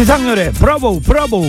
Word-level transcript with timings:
지상렬의 0.00 0.52
브라보 0.52 1.00
브라보. 1.00 1.42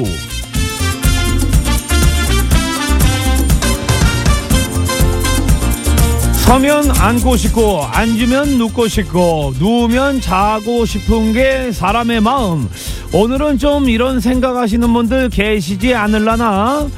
서면 6.43 6.91
앉고 6.91 7.37
싶고 7.37 7.86
앉으면 7.86 8.57
눕고 8.57 8.89
싶고 8.89 9.54
누우면 9.57 10.19
자고 10.19 10.86
싶은 10.86 11.32
게 11.32 11.71
사람의 11.71 12.19
마음. 12.19 12.69
오늘은 13.14 13.57
좀 13.57 13.87
이런 13.87 14.19
생각하시는 14.19 14.91
분들 14.91 15.29
계시지 15.29 15.96
않을라나? 15.96 16.89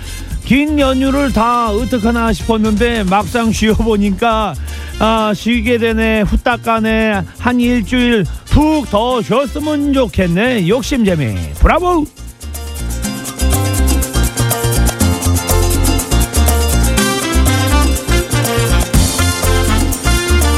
긴 0.45 0.79
연휴를 0.79 1.33
다 1.33 1.69
어떡하나 1.69 2.33
싶었는데 2.33 3.03
막상 3.03 3.51
쉬어보니까 3.51 4.55
아 5.05 5.33
쉬게 5.33 5.79
되네. 5.79 6.21
후딱 6.21 6.63
가네. 6.63 7.23
한 7.37 7.59
일주일 7.59 8.23
푹 8.45 8.89
더 8.89 9.21
쉬었으면 9.21 9.91
좋겠네. 9.91 10.65
욕심재미 10.69 11.35
브라보! 11.55 12.05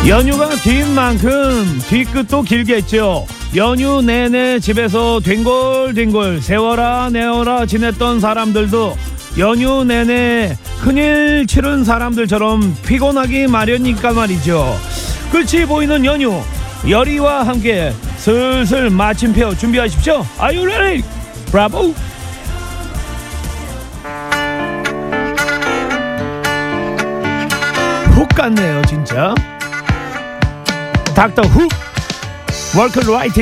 연휴가 0.08 0.50
긴 0.58 0.94
만큼 0.94 1.82
뒤끝도 1.90 2.44
길겠죠. 2.44 3.26
연휴 3.56 4.04
내내 4.04 4.60
집에서 4.60 5.20
뒹굴뒹굴 5.22 6.44
세워라 6.44 7.10
내어라 7.10 7.66
지냈던 7.66 8.20
사람들도 8.20 8.96
연휴 9.38 9.84
내내 9.84 10.58
큰일 10.82 11.46
치른 11.46 11.84
사람들처럼 11.84 12.78
피곤하기 12.86 13.48
마련이니까 13.48 14.14
말이죠. 14.14 14.78
끝이 15.32 15.66
보이는 15.66 16.06
연휴 16.06 16.42
열이와 16.88 17.46
함께 17.46 17.94
슬슬 18.18 18.90
마침표 18.90 19.56
준비하십시오. 19.58 20.26
Are 20.42 20.58
you 20.58 20.66
ready? 20.72 21.04
브라보! 21.52 21.94
훅 28.12 28.30
갔네요 28.30 28.82
진짜. 28.88 29.36
닥터 31.14 31.42
훅 31.42 31.70
월크 32.78 33.00
라이트 33.00 33.42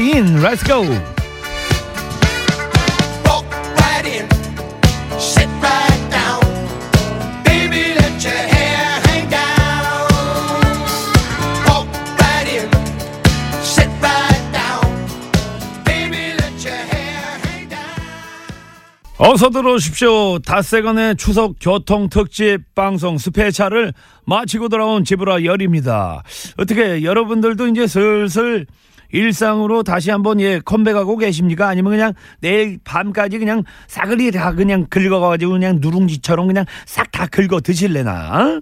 어서 19.26 19.50
들어오십시오 19.50 20.40
닷새간의 20.40 21.16
추석 21.16 21.56
교통 21.62 22.10
특집 22.10 22.60
방송 22.76 23.18
스페차를 23.18 23.94
마치고 24.26 24.68
돌아온 24.68 25.06
지브라 25.06 25.46
열입니다 25.46 26.24
어떻게 26.58 27.04
여러분들도 27.04 27.68
이제 27.70 27.88
슬슬 27.88 28.68
일상으로 29.14 29.84
다시 29.84 30.12
한번 30.12 30.42
예 30.42 30.60
컴백하고 30.60 31.16
계십니까? 31.16 31.70
아니면 31.70 31.94
그냥 31.94 32.14
내일 32.42 32.80
밤까지 32.84 33.38
그냥 33.40 33.64
싸그리 33.88 34.32
다 34.32 34.52
그냥 34.52 34.88
긁어가지고 34.88 35.54
그냥 35.54 35.78
누룽지처럼 35.80 36.48
그냥 36.48 36.66
싹 36.86 37.10
다 37.14 37.26
긁어 37.28 37.62
드실래나? 37.62 38.60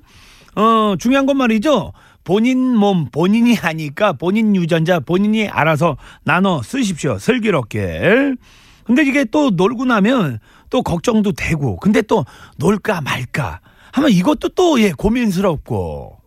어 0.55 0.95
중요한 0.99 1.25
건 1.25 1.37
말이죠. 1.37 1.91
본인 2.23 2.75
몸 2.75 3.09
본인이 3.09 3.55
하니까 3.55 4.13
본인 4.13 4.55
유전자 4.55 4.99
본인이 4.99 5.47
알아서 5.47 5.97
나눠 6.23 6.61
쓰십시오. 6.61 7.17
슬기롭게. 7.17 8.35
근데 8.83 9.03
이게 9.03 9.23
또 9.25 9.51
놀고 9.51 9.85
나면 9.85 10.39
또 10.71 10.81
걱정도 10.81 11.31
되고 11.33 11.77
근데 11.77 12.01
또 12.01 12.25
놀까 12.57 13.01
말까 13.01 13.59
하면 13.91 14.09
이것도 14.09 14.49
또 14.49 14.79
예 14.79 14.91
고민스럽고 14.91 16.17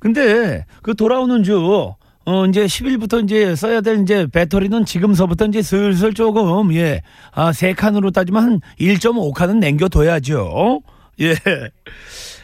근데 0.00 0.66
그 0.82 0.94
돌아오는 0.94 1.42
주 1.42 1.94
어, 2.24 2.46
이제 2.46 2.66
10일부터 2.66 3.24
이제 3.24 3.56
써야 3.56 3.80
될 3.80 4.00
이제 4.02 4.26
배터리는 4.26 4.84
지금서부터 4.84 5.46
이제 5.46 5.60
슬슬 5.60 6.14
조금, 6.14 6.72
예, 6.72 7.02
아, 7.32 7.52
세 7.52 7.72
칸으로 7.72 8.12
따지면 8.12 8.42
한 8.44 8.60
1.5칸은 8.78 9.58
남겨둬야죠. 9.58 10.82
예. 11.20 11.34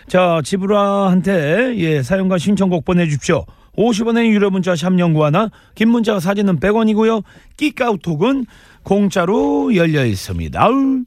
자, 0.08 0.40
지브라한테, 0.42 1.76
예, 1.76 2.02
사용과 2.02 2.38
신청곡 2.38 2.84
보내주십시오. 2.84 3.44
50원의 3.78 4.26
유료 4.32 4.50
문자 4.50 4.74
샵 4.74 4.98
연구 4.98 5.24
하나, 5.24 5.50
긴 5.76 5.90
문자 5.90 6.18
사진은 6.18 6.58
100원이고요. 6.58 7.22
끼까우톡은 7.56 8.46
공짜로 8.82 9.74
열려 9.74 10.04
있습니다. 10.04 10.60
아우. 10.60 11.04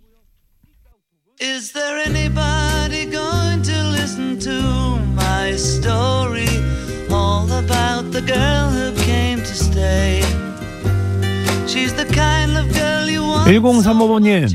Is 1.42 1.74
there 1.74 2.00
anybody 2.06 3.10
going 3.12 3.62
to 3.64 3.74
listen 3.92 4.40
to 4.40 4.98
my 5.14 5.54
story? 5.54 6.48
All 7.10 7.52
about 7.52 8.12
the 8.12 8.22
girl 8.22 8.70
who 8.70 8.94
came 9.04 9.40
to 9.40 9.54
stay. 9.54 10.22
She's 11.68 11.94
the 11.94 12.06
kind 12.14 12.56
of 12.58 12.72
girl 12.72 13.10
you 13.10 13.24
want. 13.24 13.50
1035번님, 13.50 14.48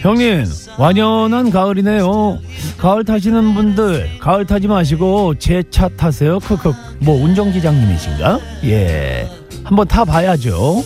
형님, 0.00 0.46
완연한 0.78 1.50
가을이네요. 1.50 2.38
가을 2.78 3.04
타시는 3.04 3.54
분들, 3.54 4.18
가을 4.18 4.46
타지 4.46 4.66
마시고 4.66 5.34
제 5.38 5.62
차 5.70 5.88
타세요. 5.88 6.38
크크. 6.40 6.72
뭐 7.00 7.22
운전기장님이신가? 7.22 8.40
예. 8.64 9.28
한번 9.62 9.86
타봐야죠. 9.86 10.82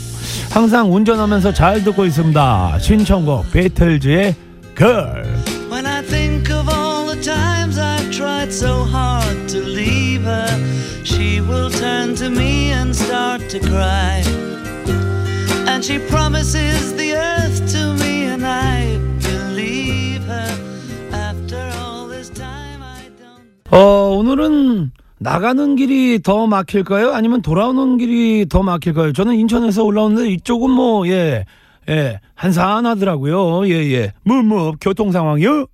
항상 0.50 0.92
운전하면서 0.92 1.54
잘 1.54 1.84
듣고 1.84 2.04
있습니다. 2.06 2.78
신청곡 2.80 3.52
베틀즈의 3.52 4.34
걸. 4.75 5.25
When 5.70 5.86
I 5.86 6.02
think 6.04 6.52
of 6.52 6.69
all 6.69 7.06
the 7.06 7.20
times 7.22 7.78
I've 7.78 8.10
tried 8.10 8.50
so 8.52 8.82
hard 8.84 9.46
to 9.48 9.60
leave 9.60 10.25
her, 10.25 10.46
she 11.04 11.41
will 11.41 11.70
turn 11.70 12.16
to 12.16 12.26
me 12.31 12.72
and 12.72 12.91
start 12.94 13.48
to 13.50 13.60
cry. 13.60 14.22
And 15.69 15.84
she 15.84 15.98
promises 16.08 16.94
the 16.96 17.14
earth 17.14 17.72
to 17.72 17.94
me, 17.94 18.03
어, 23.70 23.76
오늘은 24.19 24.92
나가는 25.19 25.76
길이 25.76 26.20
더 26.22 26.47
막힐까요? 26.47 27.12
아니면 27.12 27.41
돌아오는 27.41 27.97
길이 27.97 28.47
더 28.48 28.62
막힐까요? 28.62 29.12
저는 29.12 29.34
인천에서 29.36 29.84
올라오는데 29.84 30.30
이쪽은 30.32 30.70
뭐, 30.70 31.08
예, 31.08 31.44
예, 31.88 32.20
한산하더라고요. 32.34 33.66
예, 33.69 33.92
예. 33.92 34.12
뭐, 34.25 34.42
뭐, 34.42 34.75
교통 34.80 35.12
상황이요? 35.12 35.66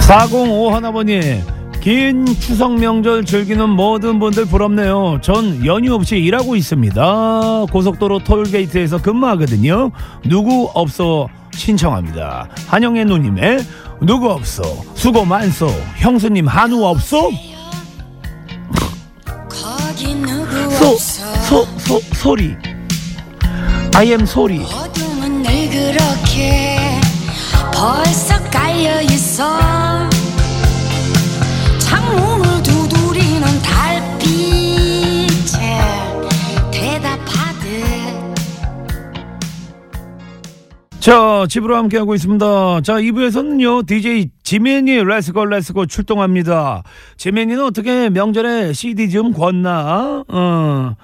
405 0.00 0.70
하나버님 0.70 1.20
긴 1.86 2.26
추석 2.40 2.80
명절 2.80 3.24
즐기는 3.24 3.68
모든 3.68 4.18
분들 4.18 4.46
부럽네요. 4.46 5.20
전 5.22 5.64
연휴 5.64 5.94
없이 5.94 6.16
일하고 6.16 6.56
있습니다. 6.56 7.66
고속도로 7.70 8.24
톨게이트에서 8.24 9.00
근무하거든요. 9.00 9.92
누구 10.24 10.68
없어 10.74 11.28
신청합니다. 11.54 12.48
한영애 12.66 13.04
누님의 13.04 13.64
누구 14.00 14.32
없어 14.32 14.64
수고 14.96 15.24
많소 15.24 15.68
형수님 15.98 16.48
한우 16.48 16.84
누구 20.26 20.68
소, 20.68 20.96
소, 20.96 21.64
소, 21.78 22.00
소리 22.14 22.56
I 23.94 24.08
am 24.08 24.26
소리 24.26 24.58
어둠은 24.58 25.42
늘 25.44 25.70
그렇게 25.70 27.00
벌써 27.72 28.42
깔려 28.50 29.02
있어 29.02 29.95
달빛에 33.62 35.36
대답하듯 36.72 37.66
자, 41.00 41.46
집으로 41.48 41.76
함께하고 41.76 42.14
있습니다. 42.14 42.80
자, 42.82 42.94
2부에서는요, 42.94 43.86
DJ 43.86 44.30
지민이 44.42 45.04
let's 45.04 45.33
go 45.33 45.44
let's 45.46 45.75
go 45.75 45.86
출동합니다. 45.86 46.82
지민이는 47.16 47.64
어떻게 47.64 48.10
명절에 48.10 48.72
CD 48.72 49.10
좀 49.10 49.32
굽나? 49.32 50.24
어. 50.28 50.96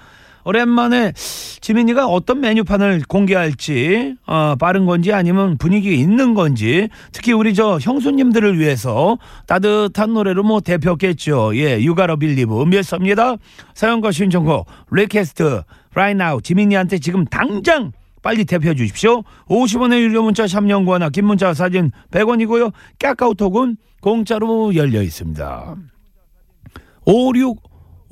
오랜만에 0.45 1.13
지민이가 1.61 2.07
어떤 2.07 2.41
메뉴판을 2.41 3.03
공개할지 3.09 4.17
어, 4.27 4.57
빠른 4.59 4.87
건지 4.87 5.13
아니면 5.13 5.57
분위기 5.59 5.95
있는 5.95 6.35
건지 6.35 6.89
특히 7.13 7.33
우리 7.33 7.55
저 7.55 7.79
형수님들을 7.81 8.59
위해서 8.59 9.19
따뜻한 9.47 10.13
노래로 10.13 10.43
뭐 10.43 10.61
데펴겠죠. 10.61 11.57
예, 11.57 11.81
you 11.81 11.94
gotta 11.94 12.17
believe 12.17 12.65
몇 12.65 12.83
섭니다. 12.83 13.37
사연과 13.75 14.11
신청곡 14.13 14.67
request 14.91 15.63
right 15.95 16.21
now 16.21 16.41
지민이한테 16.41 16.99
지금 16.99 17.25
당장 17.27 17.93
빨리 18.23 18.45
데펴 18.45 18.75
주십시오. 18.75 19.23
50원의 19.49 20.01
유료 20.01 20.23
문자 20.23 20.47
샵 20.47 20.64
영구하나 20.64 21.11
긴 21.11 21.27
문자 21.27 21.53
사진 21.55 21.91
100원이고요. 22.13 22.73
카카오톡은 23.01 23.77
공짜로 24.01 24.75
열려 24.75 25.03
있습니다. 25.03 25.77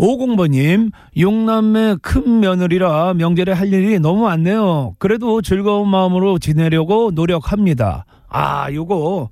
5650번님, 0.01 0.93
용남매 1.19 1.97
큰 2.01 2.41
며느리라 2.41 3.13
명절에 3.15 3.53
할 3.53 3.73
일이 3.73 3.99
너무 3.99 4.23
많네요. 4.23 4.95
그래도 4.99 5.43
즐거운 5.43 5.89
마음으로 5.89 6.39
지내려고 6.39 7.11
노력합니다. 7.11 8.07
아, 8.29 8.73
요거 8.73 9.29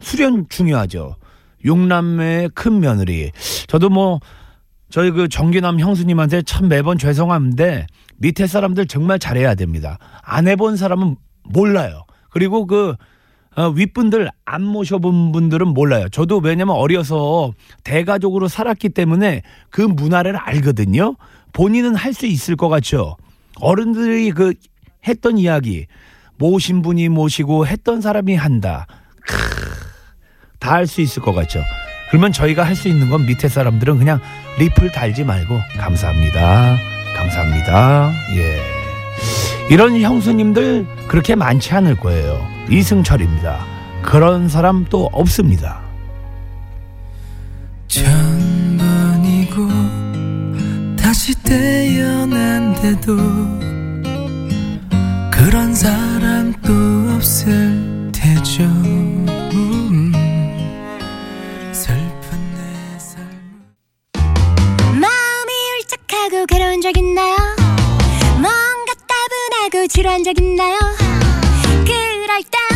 수련 0.00 0.46
중요하죠. 0.50 1.16
용남매의 1.64 2.50
큰 2.54 2.80
며느리. 2.80 3.30
저도 3.68 3.88
뭐, 3.88 4.20
저희 4.90 5.10
그 5.10 5.28
정기남 5.28 5.80
형수님한테 5.80 6.42
참 6.42 6.68
매번 6.68 6.98
죄송한데, 6.98 7.86
밑에 8.18 8.46
사람들 8.46 8.86
정말 8.88 9.18
잘해야 9.18 9.54
됩니다. 9.54 9.98
안 10.22 10.46
해본 10.46 10.76
사람은 10.76 11.16
몰라요. 11.44 12.04
그리고 12.30 12.66
그, 12.66 12.96
어, 13.54 13.68
윗분들 13.68 14.30
안 14.44 14.62
모셔본 14.62 15.32
분들은 15.32 15.68
몰라요. 15.68 16.08
저도 16.10 16.38
왜냐면 16.38 16.74
어려서 16.76 17.52
대가족으로 17.84 18.48
살았기 18.48 18.88
때문에 18.90 19.42
그 19.70 19.82
문화를 19.82 20.36
알거든요. 20.36 21.16
본인은 21.52 21.94
할 21.94 22.14
수 22.14 22.26
있을 22.26 22.56
것 22.56 22.68
같죠. 22.68 23.16
어른들이 23.60 24.30
그 24.30 24.54
했던 25.06 25.36
이야기, 25.36 25.86
모신 26.38 26.80
분이 26.82 27.08
모시고 27.10 27.66
했던 27.66 28.00
사람이 28.00 28.34
한다. 28.36 28.86
다 30.58 30.74
할 30.76 30.86
수 30.86 31.00
있을 31.00 31.20
것 31.22 31.32
같죠. 31.32 31.60
그러면 32.10 32.32
저희가 32.32 32.62
할 32.64 32.74
수 32.76 32.88
있는 32.88 33.10
건 33.10 33.26
밑에 33.26 33.48
사람들은 33.48 33.98
그냥 33.98 34.20
리플 34.58 34.92
달지 34.92 35.24
말고 35.24 35.58
감사합니다. 35.78 36.76
감사합니다. 37.16 38.12
예. 38.36 39.51
이런 39.72 39.98
형수님들 39.98 40.86
그렇게 41.08 41.34
많지 41.34 41.72
않을 41.72 41.96
거예요. 41.96 42.46
이승철입니다. 42.68 43.64
그런 44.02 44.46
사람 44.46 44.84
또 44.90 45.08
없습니다. 45.12 45.80
천번이고 47.88 49.66
다시 50.94 51.34
태어난데도 51.42 53.16
그런 55.30 55.74
사람 55.74 56.52
또 56.60 56.72
없을 57.14 58.12
테죠 58.12 58.64
지루한 69.88 70.22
적 70.22 70.38
있나요? 70.38 70.78
그럴 71.84 72.42
땐 72.50 72.71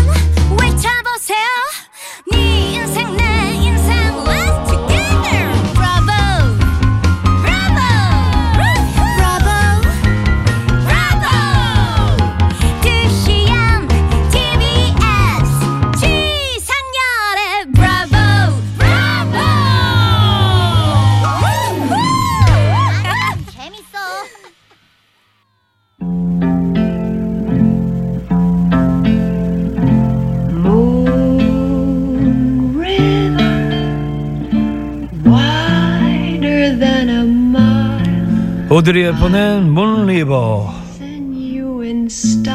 오드리 38.76 39.04
헵번의 39.06 39.62
문리버. 39.62 40.70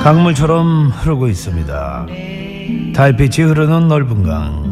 강물처럼 0.03 0.89
흐르고 0.89 1.27
있습니다. 1.27 2.05
달빛이 2.93 3.47
흐르는 3.47 3.87
넓은 3.87 4.21
강. 4.21 4.69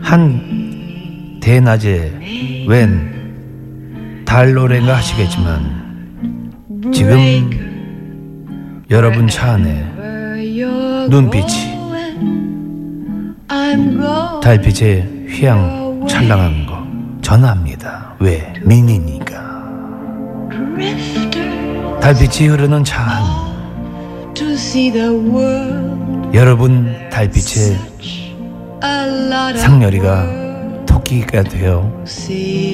한 0.00 1.38
대낮에 1.42 2.64
웬 2.66 4.24
달 4.24 4.54
노래인가 4.54 4.96
하시겠지만 4.96 6.52
지금 6.90 7.20
여러분 8.88 9.28
차 9.28 9.52
안에 9.52 9.84
눈빛이. 11.10 11.74
달빛에 14.42 15.26
휘황 15.28 16.06
찰랑한 16.08 16.64
거 16.64 16.82
전합니다. 17.20 18.14
왜? 18.18 18.50
Drifter 18.64 19.23
달빛이 22.00 22.48
흐르는 22.48 22.82
차 22.84 23.00
안. 23.02 24.34
여러분 26.34 26.94
달빛에 27.10 27.76
상렬이가 29.56 30.26
토끼가 30.86 31.42
되어 31.44 31.90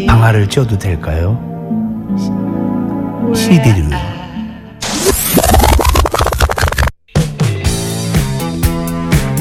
방아를 0.09 0.49
쪄도 0.49 0.79
될까요? 0.79 1.39
CD를 3.35 3.85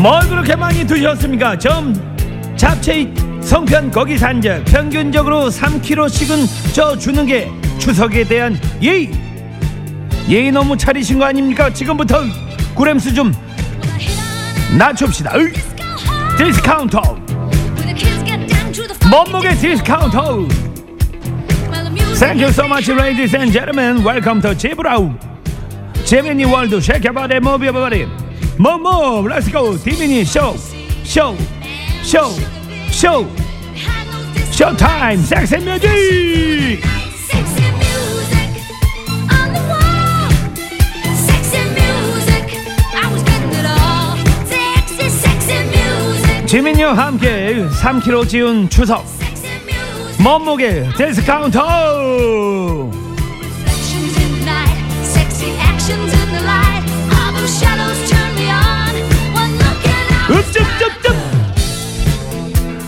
뭘 0.01 0.21
그렇게 0.29 0.55
많이 0.55 0.85
드셨습니까? 0.85 1.57
좀 1.57 1.93
잡채 2.55 3.11
송편 3.41 3.91
거기 3.91 4.17
산적 4.17 4.65
평균적으로 4.65 5.49
3kg씩은 5.49 6.73
쪄 6.73 6.97
주는 6.97 7.25
게 7.25 7.49
추석에 7.79 8.23
대한 8.25 8.59
예의 8.81 9.09
예의 10.27 10.51
너무 10.51 10.77
차리신 10.77 11.17
거 11.17 11.25
아닙니까? 11.25 11.73
지금부터 11.73 12.21
그램수 12.75 13.13
좀 13.13 13.33
낮춥시다 14.77 15.33
디스카운트 16.37 17.01
몸무게 19.09 19.55
디스카운트 19.55 20.47
Thank 22.19 22.41
you 22.43 22.51
so 22.51 22.65
much 22.67 22.91
ladies 22.91 23.33
and 23.33 23.51
gentlemen 23.51 24.05
Welcome 24.05 24.41
to 24.41 24.53
지브라 24.53 25.13
지민이 26.03 26.45
world 26.45 26.79
body 27.13 27.39
Move 28.59 28.81
move 28.81 29.29
Let's 29.31 29.49
go 29.49 29.77
디미니 29.77 30.25
쇼 30.25 30.55
쇼 31.05 31.35
쇼 32.03 32.35
쇼쇼 32.91 34.75
타임 34.77 35.21
섹시 35.21 35.57
뮤직 35.57 36.81
지민이와 46.49 46.97
함께 46.97 47.63
3kg 47.79 48.27
지운 48.27 48.67
추석. 48.69 49.05
몸무게 50.17 50.89
I 50.97 51.43
was 51.43 51.53
읍줍줍줍 60.31 61.15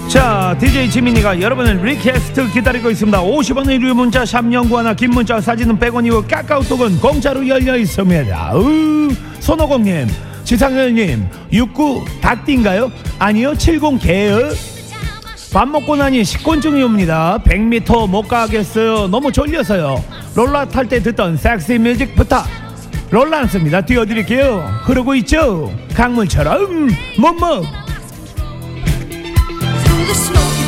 자 0.10 0.58
DJ 0.60 0.90
지민이가 0.90 1.40
여러분을 1.40 1.86
request 1.86 2.52
기다리고 2.52 2.90
있습니다 2.90 3.22
50원의 3.22 3.80
유료 3.80 3.94
문자 3.94 4.26
샵 4.26 4.52
영구 4.52 4.80
하나 4.80 4.96
긴 4.96 5.12
문자 5.12 5.40
사진은 5.40 5.78
100원이고 5.78 6.28
카카오톡은 6.28 7.00
공짜로 7.00 7.48
열려 7.48 7.78
있습니다 7.78 8.54
으, 8.56 9.10
손오공님 9.40 10.08
지상렬님 10.52 11.30
69 11.54 12.04
닭띠인가요? 12.20 12.92
아니요 13.20 13.56
70 13.56 14.02
개요 14.02 14.50
밥 15.54 15.66
먹고 15.66 15.96
나니 15.96 16.26
식곤증이 16.26 16.84
옵니다. 16.84 17.40
100m 17.46 18.10
못 18.10 18.28
가겠어요. 18.28 19.08
너무 19.08 19.32
졸려서요. 19.32 20.04
롤라 20.36 20.66
탈 20.66 20.88
때 20.90 21.02
듣던 21.02 21.38
Sexy 21.38 21.78
Music 21.78 22.16
부탁. 22.16 22.46
씁니다. 23.48 23.80
띄워드릴게요. 23.80 24.82
흐르고 24.84 25.16
있죠? 25.16 25.74
강물처럼 25.94 26.90
뭐뭐 27.18 27.64
Through 29.84 30.06
the 30.06 30.16
smoky 30.16 30.62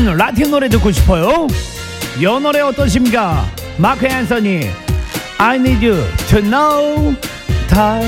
신나는 0.00 0.16
라틴 0.16 0.50
노래 0.50 0.68
듣고 0.68 0.90
싶어요? 0.90 1.46
여 2.22 2.38
노래 2.38 2.60
어떠십니까? 2.60 3.46
마크 3.76 4.06
앤서니 4.06 4.70
I 5.38 5.56
need 5.56 5.86
you 5.86 5.96
to 6.28 6.40
know 6.40 7.14
달 7.68 8.02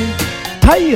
타이 0.61 0.95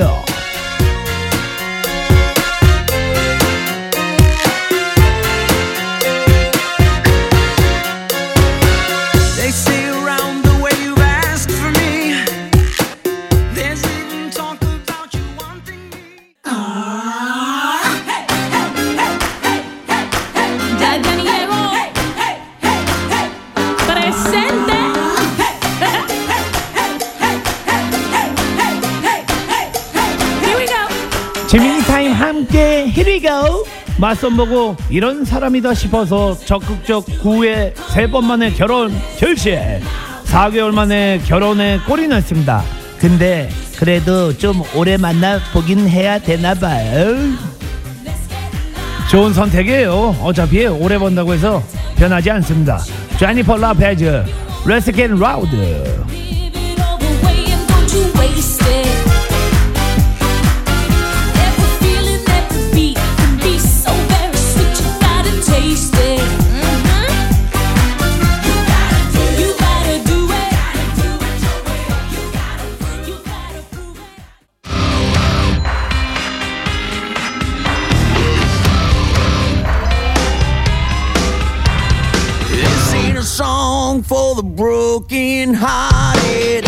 맞선 33.99 34.37
보고 34.37 34.77
이런 34.91 35.25
사람이다 35.25 35.75
싶어서 35.75 36.37
적극적 36.39 37.07
구애 37.23 37.73
세 37.95 38.07
번 38.09 38.25
만에 38.27 38.51
결혼 38.53 38.93
결실. 39.19 39.81
4개월 40.27 40.73
만에 40.73 41.21
결혼에 41.25 41.79
꼴이 41.87 42.09
났습니다. 42.09 42.63
근데 42.99 43.49
그래도 43.79 44.37
좀 44.37 44.63
오래 44.75 44.97
만나 44.97 45.41
보긴 45.53 45.89
해야 45.89 46.19
되나 46.19 46.55
봐요. 46.55 47.15
좋은 49.11 49.33
선택이에요. 49.33 50.17
어차피 50.23 50.67
오래 50.67 50.99
본다고 50.99 51.33
해서 51.33 51.63
변하지 51.97 52.31
않습니다. 52.33 52.79
제니퍼 53.19 53.57
라페즈 53.57 54.25
it. 54.69 55.13
all 55.23 55.47
song 83.97 84.03
for 84.03 84.35
the 84.35 84.43
broken 84.43 85.55
hearted. 85.55 86.67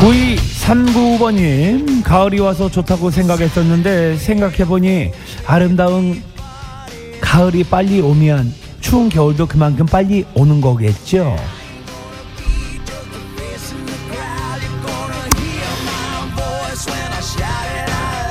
9239번님 0.00 2.02
가을이 2.04 2.40
와서 2.40 2.68
좋다고 2.70 3.10
생각했었는데 3.10 4.16
생각해보니 4.16 5.12
아름다운 5.46 6.22
가을이 7.20 7.64
빨리 7.64 8.00
오면 8.00 8.54
추운 8.80 9.08
겨울도 9.08 9.46
그만큼 9.46 9.86
빨리 9.86 10.24
오는 10.34 10.60
거겠죠 10.60 11.34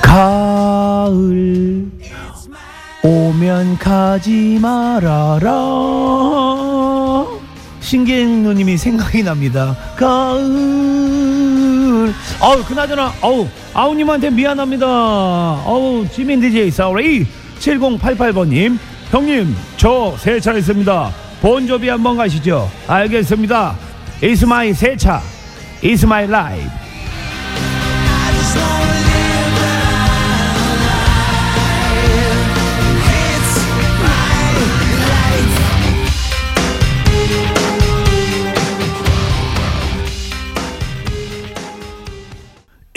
가을 0.01 1.91
오면 3.03 3.77
가지 3.77 4.58
말아라 4.62 6.57
신기행 7.88 8.44
누님이 8.44 8.75
생각이 8.75 9.24
납니다. 9.24 9.74
가을 9.96 10.44
아우 12.41 12.62
그나저나 12.65 13.13
아우 13.22 13.48
아우님한테 13.74 14.29
미안합니다. 14.29 14.86
아우 14.86 16.06
지민 16.12 16.41
DJ 16.41 16.70
사우리 16.70 17.25
7088번님. 17.60 18.77
형님 19.10 19.56
저 19.77 20.13
세차 20.20 20.51
있습니다. 20.56 21.12
본조비 21.41 21.88
한번 21.88 22.17
가시죠. 22.17 22.70
알겠습니다. 22.88 23.77
It's 24.22 24.44
my 24.44 24.74
세차. 24.74 25.22
It's 25.82 26.03
my 26.03 26.25
life 26.25 26.87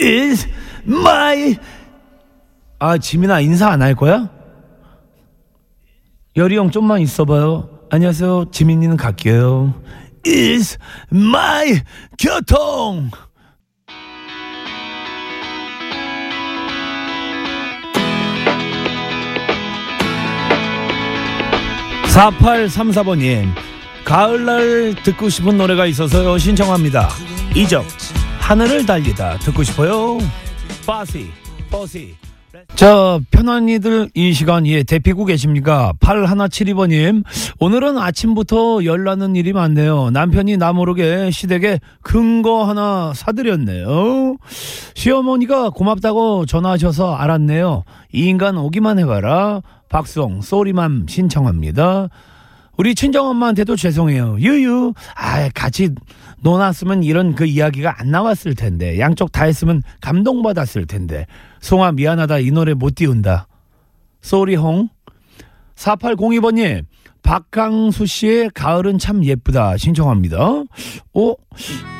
is 0.01 0.47
my 0.87 1.57
아 2.79 2.97
지민아 2.97 3.39
인사 3.41 3.69
안 3.69 3.81
할 3.81 3.95
거야? 3.95 4.29
열이 6.35 6.55
형 6.57 6.71
좀만 6.71 7.01
있어봐요. 7.01 7.69
안녕하세요. 7.91 8.45
지민이는 8.51 8.95
갈게요. 8.97 9.73
is 10.25 10.77
my 11.11 11.81
교통. 12.17 13.11
(4834번님) 22.13 23.47
가을날 24.03 24.95
듣고 25.03 25.29
싶은 25.29 25.57
노래가 25.57 25.85
있어서요 25.85 26.37
신청합니다. 26.37 27.09
이적 27.55 27.85
하늘을 28.51 28.85
달리다 28.85 29.37
듣고 29.37 29.63
싶어요. 29.63 30.17
빠시, 30.85 31.27
빠시. 31.71 32.13
자, 32.75 33.17
편안히들 33.31 34.09
이 34.13 34.33
시간 34.33 34.67
예 34.67 34.83
대피고 34.83 35.23
계십니까? 35.23 35.93
8172번님 36.01 37.23
오늘은 37.61 37.97
아침부터 37.97 38.83
열나는 38.83 39.37
일이 39.37 39.53
많네요. 39.53 40.09
남편이 40.09 40.57
나 40.57 40.73
모르게 40.73 41.31
시댁에 41.31 41.79
큰거 42.01 42.65
하나 42.65 43.13
사드렸네요. 43.15 44.35
시어머니가 44.95 45.69
고맙다고 45.69 46.45
전화하셔서 46.45 47.15
알았네요. 47.15 47.85
이 48.11 48.25
인간 48.25 48.57
오기만 48.57 48.99
해봐라. 48.99 49.61
박송 49.87 50.41
쏘리맘 50.41 51.05
신청합니다. 51.07 52.09
우리 52.81 52.95
친정엄마한테도 52.95 53.75
죄송해요. 53.75 54.37
유유. 54.39 54.93
아, 55.15 55.49
같이 55.53 55.89
논았으면 56.41 57.03
이런 57.03 57.35
그 57.35 57.45
이야기가 57.45 57.99
안 57.99 58.11
나왔을 58.11 58.55
텐데. 58.55 58.99
양쪽 58.99 59.31
다 59.31 59.45
했으면 59.45 59.83
감동받았을 60.01 60.85
텐데. 60.87 61.25
송아 61.59 61.91
미안하다. 61.91 62.39
이 62.39 62.51
노래 62.51 62.73
못 62.73 62.95
띄운다. 62.95 63.47
쏘리홍. 64.21 64.89
4802번님. 65.75 66.85
박강수 67.23 68.05
씨의 68.05 68.49
가을은 68.53 68.97
참 68.97 69.23
예쁘다. 69.23 69.77
신청합니다. 69.77 70.39
어? 71.13 71.33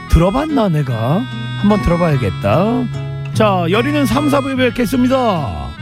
들어봤나 0.10 0.70
내가? 0.70 1.20
한번 1.62 1.82
들어봐야겠다. 1.84 3.34
자, 3.34 3.66
열이는 3.70 4.06
3, 4.06 4.30
4부에 4.30 4.58
뵙겠습니다. 4.58 5.81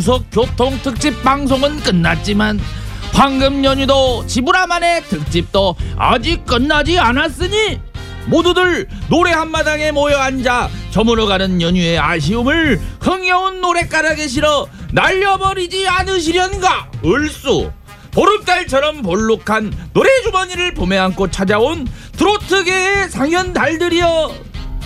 추석 0.00 0.24
교통 0.32 0.78
특집 0.82 1.22
방송은 1.22 1.80
끝났지만 1.80 2.58
황금 3.12 3.62
연휴도 3.62 4.26
지브라만의 4.26 5.02
특집도 5.02 5.76
아직 5.98 6.46
끝나지 6.46 6.98
않았으니 6.98 7.78
모두들 8.24 8.88
노래 9.10 9.32
한마당에 9.32 9.92
모여 9.92 10.16
앉아 10.16 10.70
저물어가는 10.90 11.60
연휴의 11.60 11.98
아쉬움을 11.98 12.80
흥겨운 12.98 13.60
노래가락에 13.60 14.26
실어 14.26 14.66
날려버리지 14.92 15.86
않으시련가 15.86 16.92
을수. 17.04 17.70
보름달처럼 18.12 19.02
볼록한 19.02 19.90
노래 19.92 20.08
주머니를 20.22 20.72
봄에 20.72 20.96
안고 20.96 21.30
찾아온 21.30 21.86
트로트계의 22.16 23.10
상현달들이여. 23.10 24.34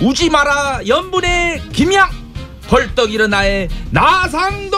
우지 0.02 0.28
마라 0.30 0.80
연분의 0.88 1.62
김양 1.73 2.24
벌떡 2.68 3.12
일어나의 3.12 3.68
나상도 3.90 4.76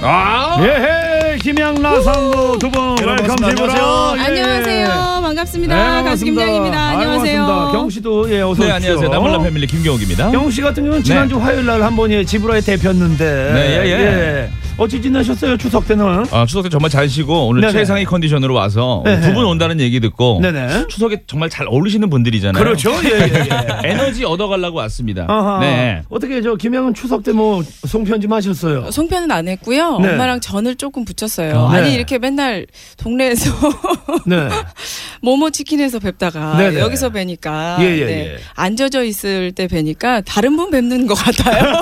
아 0.00 0.58
예헤 0.62 1.38
김양 1.38 1.74
나상도 1.82 2.58
두분 2.58 2.96
welcome 2.98 3.36
반갑습니다. 3.36 3.48
지브라 3.50 4.10
안녕하세요. 4.12 4.16
예. 4.18 4.24
안녕하세요. 4.24 5.20
반갑습니다. 5.22 6.02
가수 6.04 6.24
김양입니다. 6.24 6.78
아이고, 6.88 7.00
안녕하세요. 7.00 7.40
반갑습니다. 7.46 7.72
경우 7.72 7.90
씨도 7.90 8.30
예 8.30 8.40
어서 8.42 8.62
네, 8.62 8.70
오십시오. 8.70 8.74
안녕하세요. 8.74 9.08
나몰라 9.10 9.42
패밀리 9.42 9.66
김경욱입니다. 9.66 10.30
경우 10.30 10.50
씨 10.50 10.60
같은 10.62 10.84
경우는 10.84 11.02
지난주 11.02 11.38
화요일 11.40 11.66
날 11.66 11.82
한 11.82 11.96
번에 11.96 12.24
지브라에 12.24 12.60
데폈는데 12.60 13.24
네, 13.54 13.82
예, 13.84 13.90
예. 13.90 14.50
어찌 14.78 15.02
지내셨어요 15.02 15.56
추석 15.56 15.86
때는? 15.88 16.24
아, 16.30 16.46
추석 16.46 16.62
때 16.62 16.68
정말 16.68 16.90
잘 16.90 17.08
쉬고 17.08 17.48
오늘 17.48 17.60
네네. 17.62 17.72
최상의 17.72 18.04
컨디션으로 18.04 18.54
와서 18.54 19.02
네네. 19.04 19.26
두분 19.26 19.44
온다는 19.44 19.80
얘기 19.80 19.98
듣고 20.00 20.38
네네. 20.40 20.86
추석에 20.88 21.22
정말 21.26 21.50
잘 21.50 21.66
어울리시는 21.68 22.08
분들이잖아요. 22.10 22.62
그렇죠. 22.62 22.92
예, 23.04 23.08
예, 23.08 23.48
예. 23.84 23.88
에너지 23.90 24.24
얻어가려고 24.24 24.78
왔습니다. 24.78 25.26
아하. 25.28 25.58
네. 25.60 26.02
어떻게 26.08 26.40
저 26.42 26.54
김영은 26.54 26.94
추석 26.94 27.22
때 27.24 27.32
뭐 27.38 27.62
송편 27.86 28.20
좀 28.20 28.32
하셨어요? 28.32 28.90
송편은 28.90 29.30
안 29.30 29.46
했고요. 29.48 29.98
네. 29.98 30.08
엄마랑 30.08 30.40
전을 30.40 30.74
조금 30.76 31.04
붙였어요. 31.04 31.68
네. 31.70 31.76
아니 31.78 31.94
이렇게 31.94 32.18
맨날 32.18 32.66
동네에서 32.96 33.50
네. 34.26 34.48
모모 35.22 35.50
치킨에서 35.50 35.98
뵙다가 35.98 36.56
네네. 36.56 36.80
여기서 36.80 37.10
뵈니까 37.10 37.76
네. 37.78 37.84
예, 37.84 37.98
예, 37.98 38.08
예. 38.08 38.36
앉아져 38.54 39.04
있을 39.04 39.52
때 39.52 39.66
뵈니까 39.68 40.22
다른 40.22 40.56
분 40.56 40.70
뵙는 40.70 41.06
것 41.06 41.14
같아요. 41.14 41.72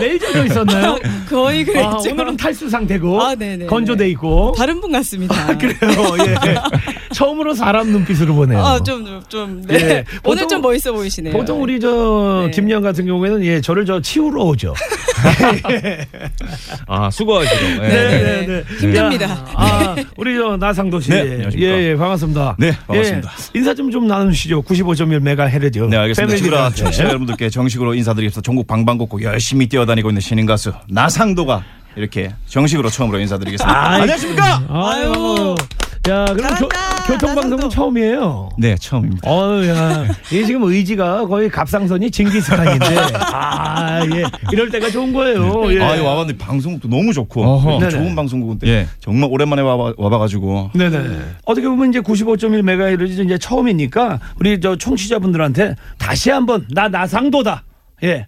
매일 0.00 0.18
젖어 0.18 0.44
있었나요? 0.44 0.98
거의 1.28 1.64
그 1.64 1.71
랬죠. 1.74 1.88
아, 1.88 2.12
오늘은 2.12 2.36
탈수 2.36 2.68
상태고 2.68 3.20
아, 3.22 3.34
네네. 3.34 3.66
건조돼 3.66 4.08
있고. 4.10 4.54
다른 4.56 4.80
분 4.80 4.92
같습니다. 4.92 5.56
그래요. 5.58 5.76
예. 6.26 6.54
처음으로 7.14 7.54
사람 7.54 7.88
눈빛으로 7.88 8.34
보네요. 8.34 8.58
아, 8.64 8.82
좀, 8.82 9.04
좀, 9.04 9.22
좀, 9.28 9.62
네. 9.66 9.74
예. 9.74 10.04
오늘 10.24 10.42
보통- 10.44 10.48
좀 10.48 10.62
멋있어 10.62 10.92
보이시네요. 10.92 11.32
보통 11.32 11.62
우리 11.62 11.78
저 11.80 12.44
네. 12.46 12.50
김영 12.52 12.82
같은 12.82 13.06
경우에는 13.06 13.44
예 13.44 13.60
저를 13.60 13.84
저 13.84 14.00
치우러 14.00 14.42
오죠. 14.44 14.74
아, 16.88 17.10
수고하시고. 17.10 17.82
네. 17.82 17.88
네, 17.88 18.46
네. 18.46 18.64
힘듭니다. 18.80 19.26
야, 19.30 19.44
아, 19.54 19.96
우리 20.16 20.36
저 20.36 20.56
나상도 20.56 21.00
씨. 21.00 21.10
네. 21.10 21.46
예, 21.58 21.90
예, 21.90 21.96
반갑습니다. 21.96 22.56
네, 22.58 22.72
반갑습니다. 22.86 23.32
예, 23.54 23.58
인사 23.58 23.74
좀 23.74 23.92
좀 23.92 24.06
나누시죠. 24.06 24.62
95.1 24.62 25.20
메가 25.20 25.44
헤르죠. 25.44 25.86
네, 25.88 25.98
알겠습니다. 25.98 26.34
지브라 26.36 26.56
패밀리들한테. 26.70 26.76
청취자 26.84 27.04
여러분들께 27.04 27.50
정식으로 27.50 27.92
인사드리겠습니다. 27.94 28.40
전국 28.42 28.66
방방곡곡 28.66 29.22
열심히 29.22 29.66
뛰어다니고 29.66 30.08
있는 30.08 30.20
신인 30.22 30.46
가수 30.46 30.72
나상도가 30.88 31.61
이렇게 31.96 32.32
정식으로 32.46 32.88
처음으로 32.90 33.18
인사드리겠습니다. 33.20 33.90
아이, 33.90 34.00
안녕하십니까? 34.02 34.64
아유. 34.68 35.54
야, 36.08 36.24
그럼 36.24 36.54
교, 36.58 36.68
교통방송은. 37.12 37.70
처음이에요. 37.70 38.48
네, 38.58 38.74
처음입니다. 38.74 39.30
어우, 39.30 39.64
야. 39.68 40.04
이게 40.32 40.44
지금 40.44 40.64
의지가 40.64 41.26
거의 41.26 41.48
갑상선이 41.48 42.10
징기스칸인데. 42.10 42.86
아, 43.32 44.04
예. 44.06 44.24
이럴 44.50 44.68
때가 44.70 44.90
좋은 44.90 45.12
거예요. 45.12 45.72
예. 45.72 45.80
아, 45.80 45.94
이 45.94 46.00
와봤는데 46.00 46.38
방송국도 46.44 46.88
너무 46.88 47.12
좋고 47.12 47.44
어허. 47.44 47.78
네네. 47.78 47.90
좋은 47.90 48.16
방송국인데 48.16 48.66
예. 48.66 48.88
정말 48.98 49.30
오랜만에 49.30 49.62
와봐, 49.62 49.92
와봐가지고 49.96 50.72
네네. 50.74 50.98
어떻게 51.44 51.68
보면 51.68 51.90
이제 51.90 52.00
95.1 52.00 52.62
메가헤르츠 52.62 53.20
이제 53.22 53.38
처음이니까 53.38 54.18
우리 54.40 54.60
저 54.60 54.74
청취자분들한테 54.74 55.76
다시 55.98 56.30
한번 56.30 56.66
나 56.70 56.88
나상도다. 56.88 57.62
예. 58.02 58.26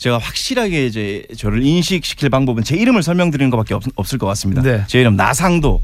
제가 0.00 0.16
확실하게 0.16 0.86
이제 0.86 1.26
저를 1.36 1.62
인식시킬 1.62 2.30
방법은 2.30 2.64
제 2.64 2.74
이름을 2.74 3.02
설명드리는 3.02 3.50
것밖에 3.50 3.74
없, 3.74 3.82
없을 3.96 4.16
것 4.18 4.26
같습니다. 4.28 4.62
네. 4.62 4.82
제 4.86 4.98
이름 4.98 5.14
나상도. 5.14 5.82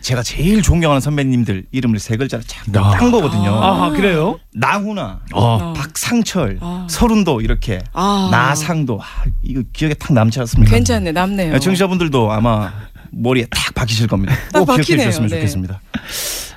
제가 0.00 0.22
제일 0.22 0.62
존경하는 0.62 1.02
선배님들 1.02 1.64
이름을 1.72 1.98
세 1.98 2.16
글자를 2.16 2.42
쫙딴 2.72 3.10
거거든요. 3.12 3.52
아하, 3.62 3.90
그래요? 3.90 4.40
나훈아, 4.54 5.20
어. 5.34 5.74
박상철, 5.74 6.56
아. 6.62 6.86
서른도 6.88 7.42
이렇게 7.42 7.80
아. 7.92 8.30
나상도 8.32 8.98
아, 9.02 9.24
이거 9.42 9.60
기억에 9.74 9.92
탁 9.92 10.14
남지 10.14 10.40
않습니까? 10.40 10.70
괜찮네, 10.74 11.12
남네요. 11.12 11.58
청취자분들도 11.58 12.32
아마 12.32 12.72
머리에 13.10 13.44
탁 13.50 13.74
박히실 13.74 14.06
겁니다. 14.06 14.34
딱 14.54 14.60
꼭 14.60 14.66
기억해 14.68 14.76
박히네요. 14.78 15.04
주셨으면 15.08 15.28
네. 15.28 15.36
좋겠습니다. 15.36 15.80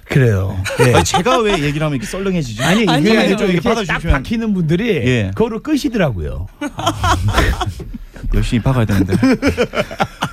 그래요. 0.06 0.62
예. 0.82 0.94
아니, 0.96 1.04
제가 1.04 1.39
왜 1.39 1.54
얘기를 1.54 1.82
하면 1.86 1.94
이렇게 1.96 2.06
썰렁해지죠? 2.06 2.63
아니, 2.63 2.86
아니에요. 2.88 3.20
이게 3.22 3.30
좀좀 3.30 3.50
이렇게 3.50 3.70
이렇게 3.70 3.86
딱 3.86 4.00
받아주시면- 4.00 4.12
박히는 4.12 4.54
분들이 4.54 4.89
예. 4.89 5.32
그거를 5.36 5.62
끄시더라고요. 5.63 6.48
열심히 8.34 8.62
박아야 8.63 8.86
되는데. 8.86 9.13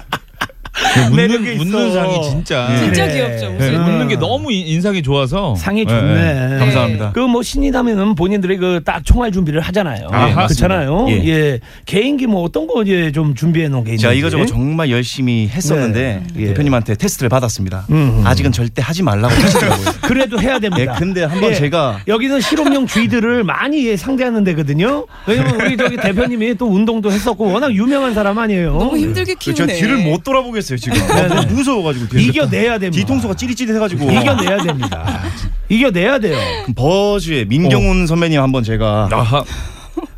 묻는, 1.10 1.44
있어. 1.54 1.64
묻는 1.64 1.92
상이 1.92 2.22
진짜. 2.28 2.68
예. 2.72 2.78
진짜 2.78 3.06
그래. 3.06 3.14
귀엽죠. 3.14 3.56
네, 3.58 3.70
묻는 3.78 4.08
게 4.08 4.16
너무 4.16 4.50
인- 4.52 4.66
인상이 4.66 5.02
좋아서. 5.02 5.54
상이 5.56 5.84
네. 5.84 5.90
좋네. 5.92 6.58
감사합니다. 6.58 7.12
그 7.12 7.20
뭐 7.30 7.42
신이라면은 7.42 8.14
본인들이 8.16 8.56
그 8.56 8.80
딱 8.84 9.04
총알 9.04 9.30
준비를 9.30 9.60
하잖아요. 9.60 10.08
아하. 10.10 10.46
그렇잖아요. 10.46 11.02
맞습니다. 11.02 11.26
예. 11.26 11.28
예. 11.30 11.60
개인기 11.86 12.26
뭐 12.26 12.42
어떤 12.42 12.66
거 12.66 12.82
이제 12.82 13.12
좀 13.12 13.34
준비해 13.34 13.68
놓은 13.68 13.84
게 13.84 13.90
있는지. 13.90 14.02
제가 14.02 14.14
이거저거 14.14 14.46
정말 14.46 14.90
열심히 14.90 15.48
했었는데 15.48 16.22
네. 16.34 16.42
예. 16.42 16.46
대표님한테 16.48 16.94
테스트를 16.96 17.28
받았습니다. 17.28 17.86
음. 17.90 18.22
아직은 18.24 18.52
절대 18.52 18.82
하지 18.82 19.02
말라고 19.02 19.34
하시더라고요. 19.34 19.86
그래도 20.02 20.40
해야 20.40 20.58
됩니다. 20.58 20.94
예, 20.94 20.98
근데 20.98 21.24
한번 21.24 21.52
제가- 21.52 21.98
여기는 22.08 22.40
실험용 22.40 22.86
쥐들을 22.86 23.44
많이 23.44 23.86
예, 23.86 23.96
상대하는 23.96 24.42
데거든요. 24.44 25.06
왜냐면 25.26 25.60
우리 25.60 25.76
저기 25.76 25.96
대표님이 25.96 26.54
또 26.56 26.66
운동도 26.66 27.12
했었고 27.12 27.52
워낙 27.52 27.72
유명한 27.74 28.14
사람 28.14 28.38
아니에요. 28.38 28.72
너무 28.78 28.96
힘들게 28.98 29.34
키우네. 29.34 29.56
제가 29.56 29.72
뒤를 29.72 29.98
못 29.98 30.24
돌아보겠어요 30.24 30.78
지금. 30.80 30.98
너무 31.28 31.54
무서워가지고 31.54 32.08
뒤에서. 32.08 32.28
이겨내야 32.28 32.78
됩니다. 32.78 33.00
뒤통수가 33.00 33.34
찌릿찌릿해가지고. 33.34 34.10
이겨내야 34.10 34.62
됩니다. 34.62 35.22
이겨내야 35.68 36.18
돼요. 36.18 36.38
버즈의 36.74 37.44
민경훈 37.46 38.06
선배님 38.06 38.40
한번 38.40 38.64
제가 38.64 39.08
아하. 39.12 39.44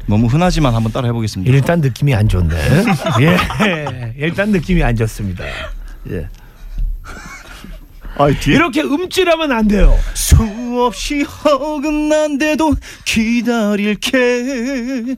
너무 0.06 0.26
흔하지만 0.26 0.74
한번 0.74 0.92
따라 0.92 1.06
해보겠습니다. 1.08 1.52
일단 1.52 1.80
느낌이 1.80 2.14
안 2.14 2.28
좋네. 2.28 2.54
예. 3.20 4.14
일단 4.16 4.50
느낌이 4.50 4.82
안 4.82 4.96
좋습니다. 4.96 5.44
예. 6.10 6.28
아, 8.18 8.28
뒤에 8.28 8.56
이렇게 8.56 8.82
음질하면 8.82 9.52
안 9.52 9.68
돼요. 9.68 9.96
수없이 10.14 11.24
어긋난데도 11.44 12.74
기다릴게. 13.06 15.16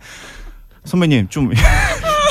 선배님 0.85 1.29
좀 1.29 1.51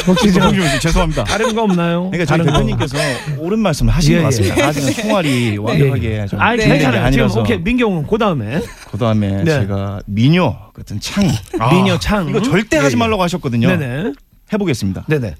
혹시 0.07 0.31
저씨 0.33 0.79
죄송합니다. 0.81 1.23
다른 1.23 1.55
거 1.55 1.63
없나요? 1.63 2.09
그러니까 2.09 2.25
저희 2.25 2.37
다른 2.39 2.45
거. 2.45 2.51
대표님께서 2.53 2.97
옳은 3.39 3.59
말씀을 3.59 3.93
하신 3.93 4.13
예, 4.13 4.17
것 4.17 4.23
같습니다. 4.25 4.57
예. 4.57 4.63
아직은 4.63 4.93
총알이 4.93 5.57
완벽하게 5.57 6.25
좀 6.27 6.41
아이 6.41 6.57
네. 6.57 6.63
준비된 6.63 6.67
게 6.67 6.83
괜찮아요. 6.83 6.91
지금 6.91 7.05
아니라서 7.05 7.41
오케이 7.41 7.57
민경훈 7.59 8.07
그 8.07 8.17
다음에 8.17 8.61
그 8.91 8.97
다음에 8.97 9.43
네. 9.43 9.61
제가 9.61 10.01
미녀 10.05 10.55
같은 10.73 10.99
창 10.99 11.25
미녀 11.71 11.97
창 11.99 12.29
이거 12.29 12.41
절대 12.41 12.77
하지 12.77 12.95
말라고 12.95 13.21
하셨거든요. 13.23 13.67
네네 13.75 14.13
해보겠습니다. 14.51 15.05
네네. 15.07 15.35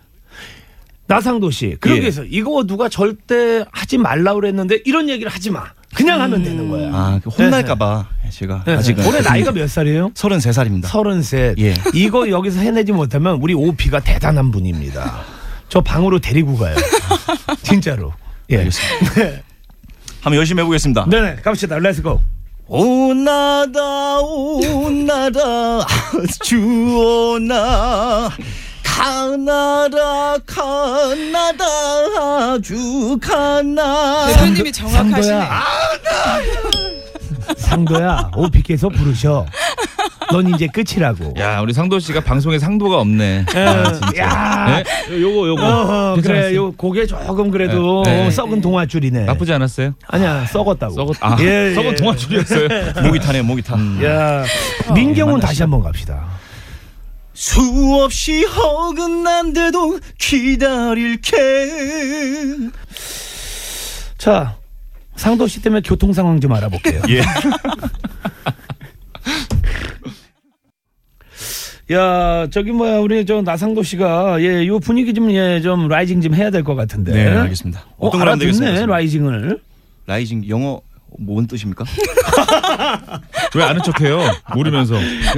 나상도 1.06 1.52
씨 1.52 1.76
그러기 1.80 1.98
예. 2.00 2.02
위해서 2.04 2.24
이거 2.24 2.64
누가 2.66 2.88
절대 2.90 3.66
하지 3.72 3.98
말라 3.98 4.34
그랬는데 4.34 4.80
이런 4.86 5.10
얘기를 5.10 5.32
하지 5.32 5.52
마. 5.52 5.66
그냥 5.94 6.22
하면 6.22 6.42
되는 6.44 6.70
거야. 6.70 6.90
아, 6.92 7.20
그 7.24 7.30
혼날까봐 7.30 8.08
제가 8.34 8.64
네. 8.66 8.74
아직은 8.76 9.06
올해 9.06 9.22
나이가 9.22 9.52
몇 9.52 9.70
살이에요? 9.70 10.10
33살입니다. 10.16 10.88
서른셋. 10.88 11.60
예. 11.60 11.76
이거 11.94 12.30
여기서 12.30 12.60
해내지 12.60 12.92
못하면 12.92 13.40
우리 13.42 13.54
오피가 13.54 14.00
대단한 14.00 14.52
분입니다. 14.52 15.22
저 15.70 15.82
방으로 15.82 16.20
데리고 16.20 16.58
가요. 16.58 16.76
진짜로. 17.64 18.14
예. 18.50 18.58
알겠습니다. 18.58 19.14
네. 19.16 19.44
한번 20.22 20.38
열심히 20.40 20.62
해보겠습니다. 20.62 21.06
네네 21.10 21.36
갑시다. 21.44 21.78
Let's 21.78 22.05
go. 22.05 22.22
오나다 22.68 24.20
오나다 24.20 25.86
주오나 26.42 28.30
가나다 28.84 30.38
가나다 30.46 31.66
아주 32.54 33.18
가나 33.22 34.28
대표님이 34.28 34.72
정확하시네. 34.72 35.22
상도야. 35.22 35.64
상도야. 37.58 38.32
오피께서 38.36 38.90
부르셔. 38.90 39.46
넌 40.32 40.48
이제 40.56 40.68
끝이라고. 40.68 41.34
야, 41.38 41.60
우리 41.60 41.74
상도 41.74 42.00
씨가 42.00 42.22
방송에 42.22 42.58
상도가 42.58 42.98
없네. 43.02 43.46
예. 43.56 44.20
야. 44.20 44.84
네? 44.84 45.22
요거 45.22 45.48
요거. 45.50 45.62
어허, 45.64 46.14
그래. 46.16 46.22
괜찮았어요? 46.24 46.56
요 46.56 46.72
고개 46.76 47.06
조금 47.06 47.52
그래도 47.52 48.02
네, 48.06 48.24
네. 48.24 48.32
썩은 48.32 48.62
동아줄이네. 48.62 49.26
나쁘지 49.26 49.54
않았어요? 49.54 49.94
아니야 50.08 50.46
썩었다고. 50.46 50.94
썩었 50.96 51.18
아, 51.20 51.38
예, 51.42 51.70
예. 51.70 51.74
썩은 51.76 51.96
동아줄이었어요. 51.96 52.68
목이 53.06 53.20
타네요 53.20 53.44
목이 53.44 53.62
타 53.62 53.76
야 54.04 54.44
민경훈 54.96 55.40
다시 55.40 55.62
한번 55.62 55.84
갑시다. 55.84 56.24
수없이 57.34 58.46
어긋난데도 58.46 60.00
기다릴게 60.18 61.38
자 64.18 64.56
상도 65.16 65.48
씨 65.48 65.62
때문에 65.62 65.82
교통 65.86 66.12
상황 66.14 66.40
좀 66.40 66.52
알아볼게요. 66.54 67.02
예. 67.10 67.22
야 71.94 72.48
저기 72.50 72.72
뭐야 72.72 73.00
우리 73.00 73.26
저 73.26 73.42
나상도 73.42 73.84
씨가 73.84 74.42
예 74.42 74.66
요 74.68 74.80
분위기 74.80 75.14
좀 75.14 75.30
예 75.30 75.62
좀 75.62 75.88
라이징 75.88 76.22
좀 76.22 76.34
해야 76.34 76.50
될 76.50 76.64
것 76.64 76.76
같은데. 76.76 77.12
네 77.12 77.28
알겠습니다 77.28 77.82
어, 77.98 78.08
어떤 78.08 78.20
걸 78.20 78.30
하면 78.30 78.42
알아듣네 78.42 78.66
되겠습니까 78.66 78.86
라이징을. 78.94 79.60
Rising 80.08 80.48
영어 80.50 80.82
뭔 81.20 81.48
뜻입니까? 81.48 81.86
왜 83.56 83.64
아는 83.64 83.82
척해요? 83.84 84.20
모르면서. 84.54 84.96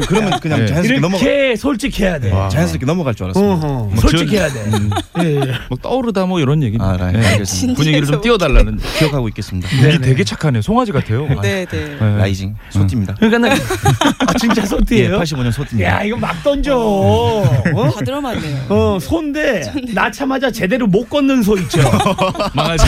그러면 0.08 0.40
그냥 0.40 0.60
네. 0.62 0.66
자연스럽게 0.68 1.02
넘어가 1.02 1.24
이렇게 1.24 1.56
솔직해야 1.56 2.20
돼. 2.20 2.30
자연스럽게 2.30 2.86
넘어갈 2.86 3.14
줄 3.16 3.26
알았습니다. 3.26 3.54
어허, 3.56 3.68
뭐 3.68 3.96
솔직해야 3.98 4.50
돼. 4.50 4.72
예, 5.20 5.36
예. 5.36 5.40
막 5.70 5.82
떠오르다 5.82 6.26
뭐 6.26 6.40
이런 6.40 6.64
얘기. 6.64 6.78
아, 6.80 6.98
네, 6.98 7.26
알겠습니다. 7.26 7.78
분위기를 7.78 8.08
좀 8.08 8.22
띄워달라는. 8.22 8.80
기억하고 9.00 9.28
있겠습니다. 9.30 9.68
분이 9.70 10.00
되게 10.00 10.24
착하네. 10.24 10.62
송아지 10.62 10.92
같아요. 10.92 11.28
네, 11.42 11.66
네. 11.66 11.98
네. 12.00 12.18
Rising 12.17 12.56
소띠입니다. 12.70 13.16
그러니까 13.16 13.38
나 13.50 13.54
아, 13.54 14.34
진짜 14.40 14.62
예, 14.62 14.66
소띠예요? 14.66 15.20
85년 15.20 15.52
소띠입니다. 15.52 15.90
야 15.92 16.04
이거 16.04 16.18
막 16.18 16.42
던져. 16.44 16.76
어? 16.78 17.92
다 17.94 18.00
들어맞네요. 18.04 18.66
어, 18.70 18.98
소인데 19.00 19.64
낳자마자 19.94 20.52
제대로 20.52 20.88
못 20.88 21.10
걷는 21.10 21.44
소 21.44 21.58
있죠. 21.58 21.80
망하지. 22.54 22.86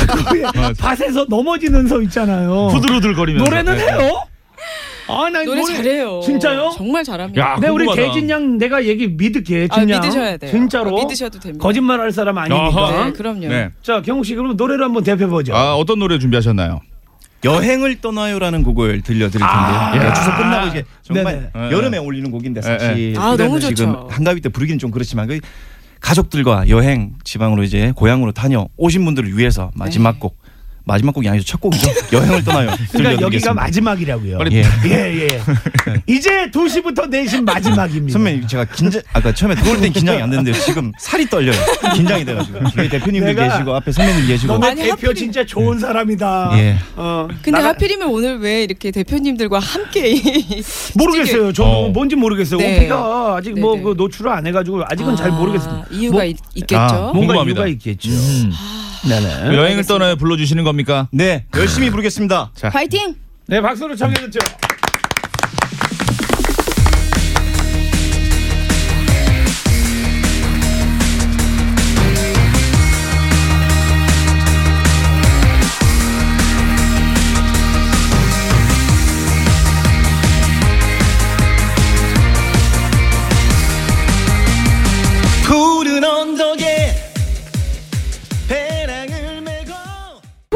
밭에서 0.79 1.25
넘어지는 1.29 1.87
소 1.87 2.01
있잖아요. 2.03 2.69
후들후들 2.77 3.13
거리면서. 3.15 3.49
노래는 3.49 3.77
네. 3.77 3.83
해요? 3.83 4.23
아, 5.09 5.29
나 5.29 5.41
노래 5.43 5.63
잘해요. 5.63 6.19
진짜요? 6.21 6.73
정말 6.75 7.03
잘합니다. 7.03 7.41
야, 7.41 7.57
네, 7.61 7.69
우리. 7.69 7.85
대진 7.95 8.29
양 8.29 8.57
내가 8.57 8.83
얘기 8.85 9.07
믿을게. 9.07 9.67
아, 9.71 9.79
진양. 9.79 10.01
믿으셔야 10.01 10.37
돼요. 10.37 10.51
진짜로. 10.51 10.99
아, 10.99 11.03
믿으셔도 11.03 11.39
됩니다. 11.39 11.63
거짓말 11.63 12.01
할 12.01 12.11
사람 12.11 12.37
아니니까. 12.37 13.05
네, 13.05 13.11
그럼요. 13.13 13.47
네. 13.47 13.69
자, 13.81 14.01
경욱 14.01 14.25
씨 14.25 14.35
그러면 14.35 14.57
노래를 14.57 14.83
한번 14.83 15.03
대표해 15.03 15.29
보죠. 15.29 15.55
아, 15.55 15.75
어떤 15.75 15.99
노래 15.99 16.19
준비하셨나요? 16.19 16.81
여행을 17.45 18.01
떠나요라는 18.01 18.63
곡을 18.63 19.01
들려드릴 19.01 19.39
텐데요. 19.39 19.47
아. 19.47 19.95
야. 19.95 20.13
추석 20.13 20.37
끝나고 20.37 20.67
이제 20.67 20.83
정말 21.03 21.51
네네. 21.53 21.71
여름에 21.71 21.97
올리는 21.99 22.29
곡인데 22.29 22.61
네, 22.61 22.67
사실 22.67 23.13
네. 23.13 23.19
아, 23.19 23.37
너무 23.37 23.59
지금 23.59 23.75
좋죠. 23.75 24.07
한가위 24.09 24.41
때 24.41 24.49
부르기는 24.49 24.79
좀 24.79 24.91
그렇지만 24.91 25.27
그 25.27 25.39
가족들과 26.01 26.67
여행 26.69 27.13
지방으로 27.23 27.63
이제 27.63 27.93
고향으로 27.95 28.31
다녀 28.31 28.67
오신 28.75 29.05
분들을 29.05 29.37
위해서 29.37 29.71
마지막 29.75 30.13
네. 30.13 30.19
곡 30.19 30.37
마지막 30.87 31.11
곡이 31.13 31.27
아니죠 31.27 31.45
첫 31.45 31.59
곡이죠. 31.61 31.87
여행을 32.13 32.43
떠나요. 32.43 32.71
그러니까. 32.91 33.21
여기가 33.21 33.53
마지막이라고요. 33.53 34.37
빨리 34.37 34.55
예. 34.55 34.63
예, 34.85 35.27
예. 35.27 35.41
이제 36.07 36.49
2시부터 36.51 37.09
4시 37.09 37.41
마지막입니다. 37.43 38.13
선배님 38.13 38.47
제가 38.47 38.65
긴장 38.65 39.01
아까 39.13 39.33
처음에 39.33 39.55
들어올 39.55 39.79
땐 39.81 39.91
긴장이 39.91 40.21
안 40.21 40.29
됐는데 40.29 40.57
지금 40.59 40.91
살이 40.97 41.25
떨려요. 41.29 41.55
긴장이 41.93 42.23
돼 42.25 42.33
가지고 42.33 42.59
뒤에 42.71 42.89
대표님도 42.89 43.35
계시고 43.35 43.75
앞에 43.75 43.91
선배님 43.91 44.27
계시고 44.27 44.53
너네 44.53 44.67
아니, 44.67 44.81
대표 44.83 44.95
하필이면- 45.11 45.15
진짜 45.15 45.45
좋은 45.45 45.77
사람이다. 45.79 46.51
예. 46.53 46.77
어, 46.95 47.27
근데 47.41 47.51
나가- 47.51 47.69
하필이면 47.69 48.07
오늘 48.07 48.39
왜 48.39 48.63
이렇게 48.63 48.91
대표님들과 48.91 49.59
함께 49.59 50.11
이- 50.11 50.21
모르겠어요. 50.95 51.51
저도 51.53 51.69
어. 51.69 51.89
뭔지 51.89 52.15
모르겠어요. 52.15 52.59
네. 52.59 52.77
오피가 52.77 53.35
아직 53.37 53.53
네, 53.53 53.61
뭐 53.61 53.75
네. 53.75 53.81
그 53.83 53.93
노출을 53.97 54.31
안 54.31 54.47
해 54.47 54.51
가지고 54.53 54.83
아직은 54.87 55.15
잘 55.17 55.31
아, 55.31 55.33
모르겠습니다. 55.33 55.85
이유가 55.91 56.15
뭐- 56.17 56.23
있, 56.23 56.37
있겠죠. 56.55 56.77
아, 56.79 56.87
뭔가 57.13 57.33
궁금합니다. 57.33 57.59
이유가 57.61 57.67
있겠죠. 57.67 58.09
음. 58.11 58.51
네네. 59.07 59.55
여행을. 59.55 59.83
떠나요 59.85 60.15
불러주시는 60.15 60.63
겁니까? 60.63 61.07
네 61.11 61.45
열심히 61.55 61.89
부르겠습니다. 61.89 62.51
자, 62.55 62.69
파이팅! 62.69 63.15
네, 63.47 63.61
박수로 63.61 63.95
청해줬죠. 63.95 64.39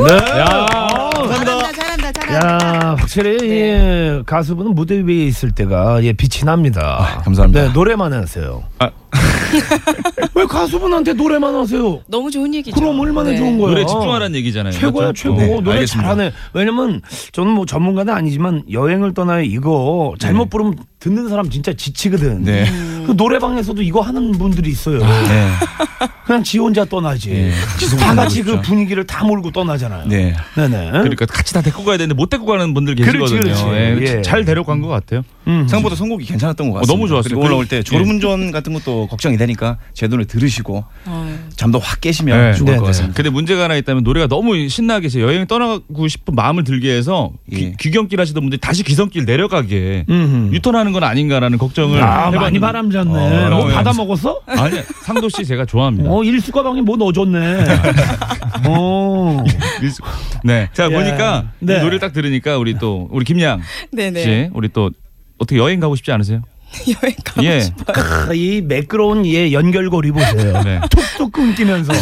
네. 0.07 0.39
야. 0.39 0.65
잘한다, 1.13 1.71
잘한다, 1.71 2.11
잘한다. 2.11 2.33
야, 2.33 2.95
확실히 2.97 3.37
네. 3.37 3.47
예, 3.49 4.23
가수분은 4.25 4.73
무대 4.75 4.95
위에 4.99 5.25
있을 5.25 5.51
때가 5.51 6.03
예, 6.03 6.13
빛이 6.13 6.43
납니다. 6.45 6.97
아, 6.99 7.21
감사합니다. 7.23 7.67
네, 7.67 7.73
노래만 7.73 8.13
하세요. 8.13 8.63
아. 8.79 8.89
왜 10.33 10.45
가수분한테 10.45 11.13
노래만 11.13 11.53
하세요? 11.53 11.99
너무 12.07 12.31
좋은 12.31 12.53
얘기죠. 12.55 12.79
그럼 12.79 12.99
얼마나 12.99 13.31
네. 13.31 13.37
좋은 13.37 13.57
거야. 13.57 13.69
노래 13.71 13.85
집중하라는 13.85 14.35
얘기잖아요. 14.35 14.71
최고야 14.71 15.07
맞죠? 15.07 15.23
최고 15.23 15.35
네, 15.35 15.47
노래 15.47 15.71
알겠습니다. 15.73 16.09
잘하네 16.09 16.31
왜냐면 16.53 17.01
저는 17.33 17.51
뭐 17.51 17.65
전문가는 17.65 18.13
아니지만 18.13 18.63
여행을 18.71 19.13
떠나요 19.13 19.43
이거 19.43 20.13
잘못 20.19 20.49
부르면 20.49 20.77
듣는 21.01 21.27
사람 21.27 21.49
진짜 21.49 21.73
지치거든 21.73 22.43
네. 22.43 22.65
그 23.05 23.13
노래방에서도 23.17 23.81
이거 23.81 24.01
하는 24.01 24.31
분들이 24.33 24.69
있어요 24.69 24.99
네. 24.99 25.49
그냥 26.25 26.43
지 26.43 26.59
혼자 26.59 26.85
떠나지 26.85 27.31
네. 27.31 27.51
다 27.99 28.13
같이 28.13 28.43
그. 28.43 28.61
분위기를 28.61 29.05
다 29.05 29.25
몰고 29.25 29.51
떠나잖아요 29.51 30.07
네. 30.07 30.35
네네 30.55 30.91
그러니까 30.91 31.25
같이 31.25 31.53
다 31.53 31.61
데리고 31.61 31.83
가야 31.83 31.97
되는데 31.97 32.13
못 32.13 32.29
데리고 32.29 32.45
가는 32.45 32.73
분들 32.73 32.95
그렇지, 32.95 33.33
계시거든요. 33.33 33.71
그렇지. 33.71 34.11
예, 34.13 34.17
예. 34.17 34.21
잘 34.21 34.45
데려간 34.45 34.81
것 34.81 34.87
같아요. 34.87 35.23
음. 35.47 35.67
생각보다 35.67 35.95
선곡이 35.95 36.25
괜찮았던 36.25 36.69
것 36.69 36.79
같습니다. 36.79 36.93
너무 36.93 37.07
좋았어요. 37.07 37.37
올라올 37.39 37.67
때 37.67 37.81
졸음운전 37.81 38.51
같은 38.51 38.73
것도 38.73 39.07
걱정이 39.07 39.37
되니까 39.37 39.77
제 39.93 40.07
노래 40.07 40.25
들으시고 40.25 40.85
아유. 41.05 41.33
잠도 41.55 41.79
확 41.79 41.99
깨시면 41.99 42.51
네. 42.51 42.57
좋을 42.57 42.65
네네. 42.67 42.77
것 42.77 42.85
같습니다. 42.85 43.15
근데 43.15 43.29
문제가 43.31 43.63
하나 43.63 43.75
있다면 43.75 44.03
노래가 44.03 44.27
너무 44.27 44.69
신나게 44.69 45.05
해서 45.05 45.19
여행 45.19 45.47
떠나고 45.47 46.07
싶은 46.07 46.35
마음을 46.35 46.63
들게 46.63 46.95
해서 46.95 47.31
귀, 47.51 47.63
예. 47.63 47.75
귀 47.79 47.89
경길 47.89 48.21
하시던 48.21 48.41
분들이 48.41 48.59
다시 48.59 48.83
기성길 48.83 49.25
내려가게 49.25 50.05
음흠. 50.09 50.53
유턴하는 50.53 50.90
건 50.93 51.03
아닌가라는 51.03 51.57
걱정을 51.57 52.01
아 52.01 52.29
많이 52.31 52.57
해봤는데- 52.57 52.61
바람 52.61 52.91
잤네 52.91 53.09
어, 53.47 53.49
뭐 53.49 53.65
어, 53.65 53.67
받아 53.69 53.91
예. 53.93 53.97
먹었어? 53.97 54.41
아니 54.47 54.79
상도 55.03 55.29
씨 55.29 55.45
제가 55.45 55.65
좋아합니다. 55.65 56.09
어 56.09 56.23
일수 56.23 56.51
가방에 56.51 56.81
뭐 56.81 56.97
넣어줬네 56.97 57.65
어. 58.67 59.43
네. 60.43 60.69
자 60.73 60.85
야. 60.85 60.89
보니까 60.89 61.45
이 61.61 61.65
네. 61.65 61.77
노래를 61.79 61.99
딱 61.99 62.13
들으니까 62.13 62.57
우리 62.57 62.77
또 62.77 63.07
우리 63.11 63.25
김양 63.25 63.61
네 63.91 64.11
네. 64.11 64.23
씨 64.23 64.49
우리 64.53 64.69
또 64.69 64.91
어떻게 65.37 65.57
여행 65.57 65.79
가고 65.79 65.95
싶지 65.95 66.11
않으세요? 66.11 66.41
여행 67.03 67.15
가고 67.23 67.45
예. 67.45 67.61
싶어요. 67.61 68.27
크, 68.27 68.35
이 68.35 68.61
매끄러운 68.61 69.25
예 69.25 69.51
연결고리 69.51 70.11
보세요 70.11 70.61
네. 70.63 70.79
툭툭 70.89 71.31
끊기면서 71.31 71.93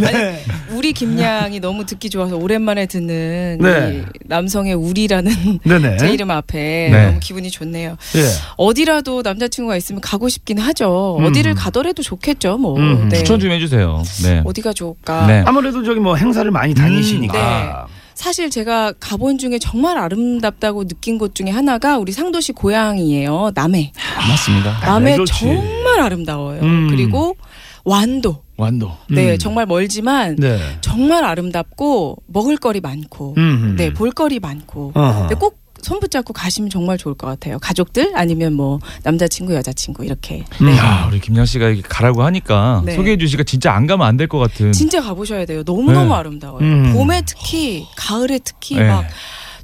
네. 0.00 0.42
우리 0.70 0.92
김양이 0.92 1.60
너무 1.60 1.84
듣기 1.84 2.10
좋아서 2.10 2.36
오랜만에 2.36 2.86
듣는 2.86 3.58
네. 3.60 4.02
이 4.04 4.18
남성의 4.24 4.74
우리라는 4.74 5.60
네네 5.64 5.96
제 5.98 6.10
이름 6.10 6.30
앞에 6.30 6.88
네. 6.90 7.06
너무 7.06 7.20
기분이 7.20 7.50
좋네요. 7.50 7.96
예. 8.16 8.22
어디라도 8.56 9.22
남자친구가 9.22 9.76
있으면 9.76 10.00
가고 10.00 10.28
싶긴 10.28 10.58
하죠. 10.58 11.16
음. 11.18 11.24
어디를 11.24 11.54
가더라도 11.54 12.02
좋겠죠, 12.02 12.58
뭐. 12.58 12.78
음. 12.78 13.08
네. 13.08 13.18
추천 13.18 13.40
좀 13.40 13.50
해주세요. 13.50 14.02
네. 14.24 14.42
어디가 14.44 14.72
좋을까? 14.72 15.26
네. 15.26 15.42
아무래도 15.46 15.82
저기 15.82 16.00
뭐 16.00 16.16
행사를 16.16 16.48
많이 16.50 16.74
다니시니까. 16.74 17.86
사실 18.14 18.50
제가 18.50 18.92
가본 19.00 19.38
중에 19.38 19.58
정말 19.58 19.98
아름답다고 19.98 20.86
느낀 20.86 21.18
곳 21.18 21.34
중에 21.34 21.50
하나가 21.50 21.98
우리 21.98 22.12
상도시 22.12 22.52
고향이에요. 22.52 23.52
남해. 23.54 23.92
맞습니다. 24.28 24.78
남해 24.86 25.16
좋지. 25.16 25.32
정말 25.32 26.00
아름다워요. 26.00 26.60
음. 26.62 26.88
그리고 26.88 27.36
완도. 27.84 28.42
완도. 28.56 28.92
네, 29.10 29.32
음. 29.32 29.38
정말 29.38 29.66
멀지만 29.66 30.36
네. 30.36 30.58
정말 30.80 31.24
아름답고 31.24 32.22
먹을거리 32.26 32.80
많고. 32.80 33.34
음. 33.36 33.74
네, 33.76 33.92
볼거리 33.92 34.38
많고. 34.40 34.92
꼭 35.38 35.63
손 35.84 36.00
붙잡고 36.00 36.32
가시면 36.32 36.70
정말 36.70 36.98
좋을 36.98 37.14
것 37.14 37.26
같아요. 37.28 37.58
가족들 37.60 38.12
아니면 38.16 38.54
뭐 38.54 38.80
남자친구, 39.04 39.54
여자친구 39.54 40.04
이렇게. 40.04 40.42
네. 40.60 40.76
야 40.76 41.06
우리 41.10 41.20
김양 41.20 41.44
씨가 41.46 41.68
이렇게 41.68 41.82
가라고 41.88 42.22
하니까 42.24 42.82
네. 42.84 42.94
소개해 42.96 43.16
주시니까 43.18 43.44
진짜 43.44 43.72
안 43.72 43.86
가면 43.86 44.06
안 44.06 44.16
될 44.16 44.26
것 44.28 44.38
같은. 44.38 44.72
진짜 44.72 45.00
가보셔야 45.02 45.44
돼요. 45.44 45.62
너무 45.64 45.92
너무 45.92 46.08
네. 46.08 46.14
아름다워요. 46.14 46.64
음. 46.64 46.92
봄에 46.94 47.22
특히, 47.26 47.84
가을에 47.96 48.38
특히 48.42 48.76
네. 48.76 48.88
막 48.88 49.04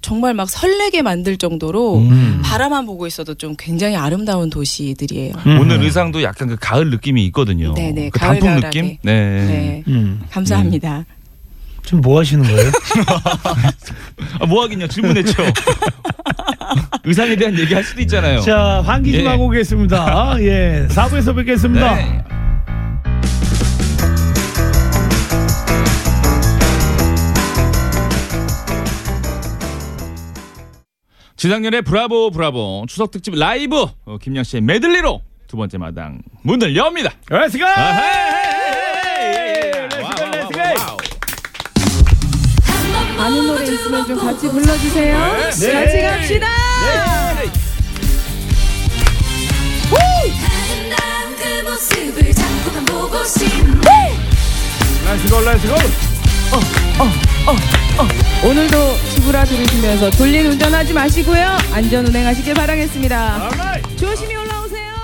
정말 0.03 0.35
막 0.35 0.49
설레게 0.51 1.03
만들 1.03 1.37
정도로 1.37 1.99
음. 1.99 2.41
바라만 2.45 2.87
보고 2.87 3.07
있어도 3.07 3.35
좀 3.35 3.55
굉장히 3.59 3.97
아름다운 3.97 4.49
도시들이에요. 4.51 5.35
음. 5.47 5.61
오늘 5.61 5.83
의상도 5.83 6.23
약간 6.23 6.49
그 6.49 6.57
가을 6.61 6.91
느낌이 6.91 7.25
있거든요. 7.27 7.75
네네, 7.75 8.11
그 8.11 8.19
가을, 8.19 8.39
단풍 8.41 8.49
가을하게. 8.61 8.81
느낌? 8.83 8.97
네. 9.03 9.47
네. 9.47 9.85
음. 9.89 10.21
감사합니다. 10.31 11.05
지금 11.85 12.01
뭐 12.01 12.21
하시는 12.21 12.45
거예요? 12.45 12.71
아, 14.41 14.47
뭐 14.47 14.63
하긴요. 14.65 14.87
질문했죠. 14.89 15.43
의상에 17.05 17.37
대한 17.37 17.59
얘기 17.59 17.75
할 17.75 17.83
수도 17.83 18.01
있잖아요. 18.03 18.41
자, 18.41 18.83
환기 18.85 19.13
좀 19.13 19.23
예. 19.23 19.27
하고 19.27 19.47
오겠습니다. 19.47 20.37
예. 20.41 20.87
4부에서 20.91 21.35
뵙겠습니다. 21.35 21.95
네. 21.95 22.25
지상렬의 31.37 31.83
브라보 31.83 32.31
브라보 32.33 32.85
추석 32.87 33.11
특집 33.11 33.35
라이브 33.35 33.87
어, 34.05 34.19
김양 34.21 34.45
씨의 34.45 34.61
메들리로 34.61 35.23
두 35.47 35.57
번째 35.57 35.79
마당 35.79 36.21
문을 36.43 36.77
엽니다. 36.77 37.13
아 37.67 38.40
아는 43.21 43.47
노래 43.47 43.65
있으면 43.65 44.07
좀 44.07 44.19
같이 44.19 44.49
불러주세요. 44.49 45.37
네. 45.61 45.73
같이 45.73 46.03
갑시다. 46.03 46.47
아름다운 50.43 51.37
그 51.37 51.71
모습을 51.71 52.33
잠깐 52.33 52.85
보고 52.87 53.23
싶네. 53.25 54.17
Let's 55.05 55.29
go, 55.29 55.39
let's 55.45 55.61
go! 55.67 55.77
오늘도 58.49 58.97
지브라 59.15 59.45
들으시면서 59.45 60.11
돌린 60.13 60.47
운전하지 60.47 60.95
마시고요. 60.95 61.59
안전 61.73 62.07
운행하시길 62.07 62.55
바라겠습니다. 62.55 63.51
조심히 63.99 64.35
올라오세요. 64.35 64.95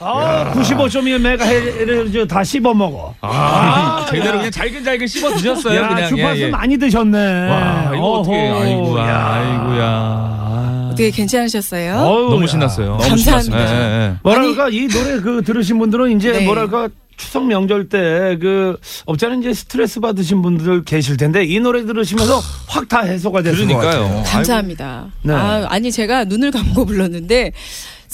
아, 0.00 0.52
95.1 0.54 1.18
메가헤르츠 1.18 2.26
다 2.26 2.42
씹어 2.42 2.74
먹어. 2.74 3.14
아, 3.20 4.04
제대로 4.10 4.38
그냥 4.38 4.50
잘근잘근 4.50 5.06
씹어 5.06 5.30
드셨어요. 5.36 5.80
야, 5.80 5.88
그냥 5.88 6.08
주파수 6.08 6.40
예, 6.40 6.42
예. 6.46 6.50
많이 6.50 6.76
드셨네. 6.76 7.48
와, 7.48 7.92
이거 7.94 8.10
어떻게 8.12 8.36
어허, 8.36 8.60
아이고야, 8.62 9.08
야. 9.08 9.26
아이고야. 9.34 9.84
아, 9.86 10.88
어떻게 10.88 11.10
괜찮으셨어요? 11.10 11.94
어우, 11.96 12.30
너무 12.30 12.42
야. 12.42 12.46
신났어요. 12.46 12.98
감사합니다. 12.98 13.58
예, 13.60 13.64
예, 13.64 14.06
예. 14.10 14.14
뭐랄까 14.22 14.68
이 14.70 14.88
노래 14.88 15.20
그 15.20 15.42
들으신 15.44 15.78
분들은 15.78 16.16
이제 16.16 16.32
네. 16.32 16.44
뭐랄까 16.44 16.88
추석 17.16 17.46
명절 17.46 17.88
때그 17.88 18.76
없잖아 19.06 19.36
이제 19.36 19.54
스트레스 19.54 20.00
받으신 20.00 20.42
분들 20.42 20.82
계실 20.82 21.16
텐데 21.16 21.44
이 21.44 21.60
노래 21.60 21.84
들으시면서 21.84 22.40
확 22.66 22.88
다 22.88 23.00
해소가 23.02 23.40
됐을 23.42 23.68
것 23.68 23.76
같아요. 23.76 23.92
그러니까요. 24.02 24.24
감사합니다. 24.24 25.06
네. 25.22 25.32
아, 25.32 25.64
아니 25.70 25.92
제가 25.92 26.24
눈을 26.24 26.50
감고 26.50 26.84
불렀는데 26.84 27.52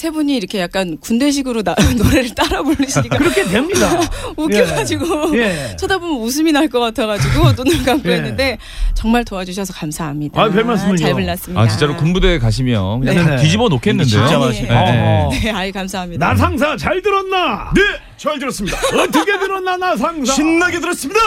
세 0.01 0.09
분이 0.11 0.35
이렇게 0.35 0.61
약간 0.61 0.97
군대식으로 0.99 1.63
나, 1.63 1.75
노래를 1.95 2.31
따라 2.35 2.63
부르시니까 2.63 3.19
그렇게 3.21 3.45
됩니다. 3.45 4.01
웃겨가지고 4.35 5.37
예. 5.37 5.77
쳐다보면 5.79 6.23
웃음이 6.23 6.53
날 6.53 6.71
것 6.71 6.79
같아가지고 6.81 7.53
눈을 7.65 7.83
감고 7.85 8.09
예. 8.09 8.15
했는데 8.15 8.57
정말 8.95 9.25
도와주셔서 9.27 9.75
감사합니다. 9.75 10.41
아, 10.41 10.49
별 10.49 10.65
말씀을요. 10.65 10.97
잘 10.97 11.13
불렀습니다. 11.13 11.61
아, 11.61 11.69
진짜로 11.69 11.97
군부대 11.97 12.39
가시면 12.39 13.01
그냥 13.01 13.15
네. 13.17 13.25
다 13.25 13.37
뒤집어 13.37 13.69
놓겠는데요. 13.69 14.07
진짜 14.27 14.39
맛있네. 14.39 14.69
예, 14.71 14.73
예. 14.73 14.77
어. 14.79 15.31
네, 15.33 15.51
아이 15.51 15.71
감사합니다. 15.73 16.27
나 16.29 16.35
상사 16.35 16.77
잘 16.79 17.03
들었나? 17.03 17.73
네, 17.75 17.81
잘 18.21 18.39
들었습니다. 18.39 18.77
어떻게 19.03 19.39
들었나 19.39 19.79
나 19.79 19.97
상사? 19.97 20.35
신나게 20.35 20.79
들었습니다. 20.79 21.19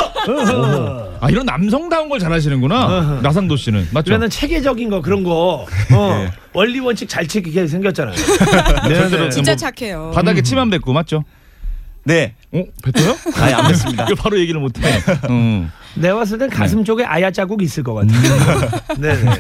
아, 1.19 1.27
이런 1.27 1.43
남성다운 1.43 2.07
걸 2.07 2.19
잘하시는구나. 2.19 3.21
나상도 3.23 3.55
씨는. 3.57 3.87
맞죠? 3.91 4.05
그러면 4.05 4.29
체계적인 4.29 4.91
거 4.91 5.01
그런 5.01 5.23
거 5.23 5.65
어, 5.91 6.27
원리 6.53 6.79
원칙 6.79 7.09
잘 7.09 7.27
지키게 7.27 7.65
생겼잖아요. 7.65 8.13
절대로 8.93 9.29
진짜 9.31 9.53
뭐 9.53 9.55
착해요. 9.55 10.11
바닥에 10.13 10.43
침함 10.43 10.69
뱉고 10.69 10.93
맞죠? 10.93 11.23
네, 12.03 12.35
어? 12.51 12.61
뱉어요? 12.83 13.15
아예 13.41 13.53
안 13.53 13.69
됐습니다. 13.69 14.05
이거 14.11 14.13
바로 14.13 14.37
얘기를 14.37 14.61
못 14.61 14.77
해. 14.77 14.83
음. 15.31 15.71
내가 15.95 16.17
봤을 16.17 16.37
땐 16.37 16.47
가슴 16.51 16.83
쪽에 16.83 17.03
아야 17.05 17.31
자국 17.31 17.63
있을 17.63 17.81
것 17.81 17.95
같아요. 17.95 18.69
네네. 18.99 19.31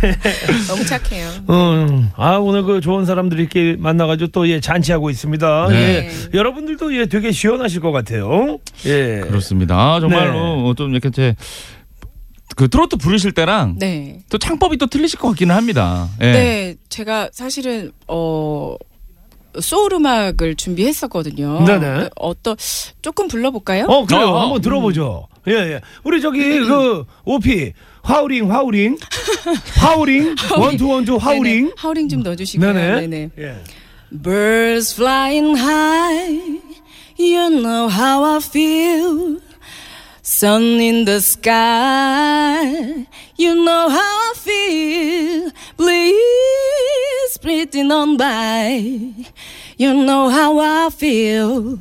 너무 0.68 0.84
착해요. 0.84 1.28
음, 1.50 2.10
아 2.16 2.36
오늘 2.36 2.62
그 2.62 2.80
좋은 2.80 3.04
사람들이 3.04 3.40
이렇게 3.42 3.76
만나가지고 3.78 4.30
또 4.30 4.46
예 4.48 4.60
잔치하고 4.60 5.10
있습니다. 5.10 5.68
네. 5.68 5.76
예, 5.76 6.10
여러분들도 6.38 6.96
예 6.96 7.06
되게 7.06 7.32
시원하실 7.32 7.80
것 7.80 7.92
같아요. 7.92 8.58
예. 8.86 9.20
그렇습니다. 9.26 9.76
아, 9.76 10.00
정말로 10.00 10.74
좀 10.74 10.92
이렇게 10.92 11.10
제 11.10 11.34
그 12.56 12.68
트로트 12.68 12.96
부르실 12.96 13.32
때랑 13.32 13.76
네. 13.78 14.18
또 14.30 14.36
창법이 14.36 14.78
또 14.78 14.86
틀리실 14.88 15.20
것 15.20 15.28
같기는 15.28 15.54
합니다. 15.54 16.08
예. 16.20 16.32
네, 16.32 16.74
제가 16.88 17.28
사실은 17.32 17.92
어 18.08 18.74
소울 19.60 19.92
음악을 19.92 20.56
준비했었거든요. 20.56 21.64
네네. 21.64 22.10
어떤 22.16 22.56
조금 23.00 23.28
불러볼까요? 23.28 23.84
어 23.84 24.04
그래요. 24.04 24.30
어. 24.30 24.40
한번 24.42 24.60
들어보죠. 24.60 25.28
예, 25.46 25.52
예. 25.52 25.80
우리 26.02 26.20
저기 26.20 26.40
그 26.66 27.04
오피 27.24 27.72
화우링 28.07 28.51
화우링 28.51 28.97
화우링 29.79 30.35
원투 30.57 30.87
원투 30.87 31.17
화우링. 31.17 31.63
네네. 31.65 31.71
하우링 31.77 32.09
좀 32.09 32.21
넣어주시고요. 32.21 32.73
네네. 32.73 33.07
네네. 33.07 33.29
예. 33.39 33.55
Birds 34.11 34.93
flying 34.93 35.57
high, 35.57 36.59
you 37.17 37.49
know 37.49 37.89
how 37.89 38.23
I 38.23 38.39
feel. 38.39 39.39
Sun 40.21 40.79
in 40.79 41.05
the 41.05 41.19
sky, 41.19 42.61
you 43.37 43.55
know 43.55 43.89
how 43.89 43.99
I 43.99 44.33
feel. 44.37 45.51
Breeze 45.75 47.37
breathing 47.41 47.91
on 47.91 48.15
by, 48.15 48.79
you 49.77 49.93
know 49.93 50.29
how 50.29 50.59
I 50.59 50.89
feel. 50.91 51.77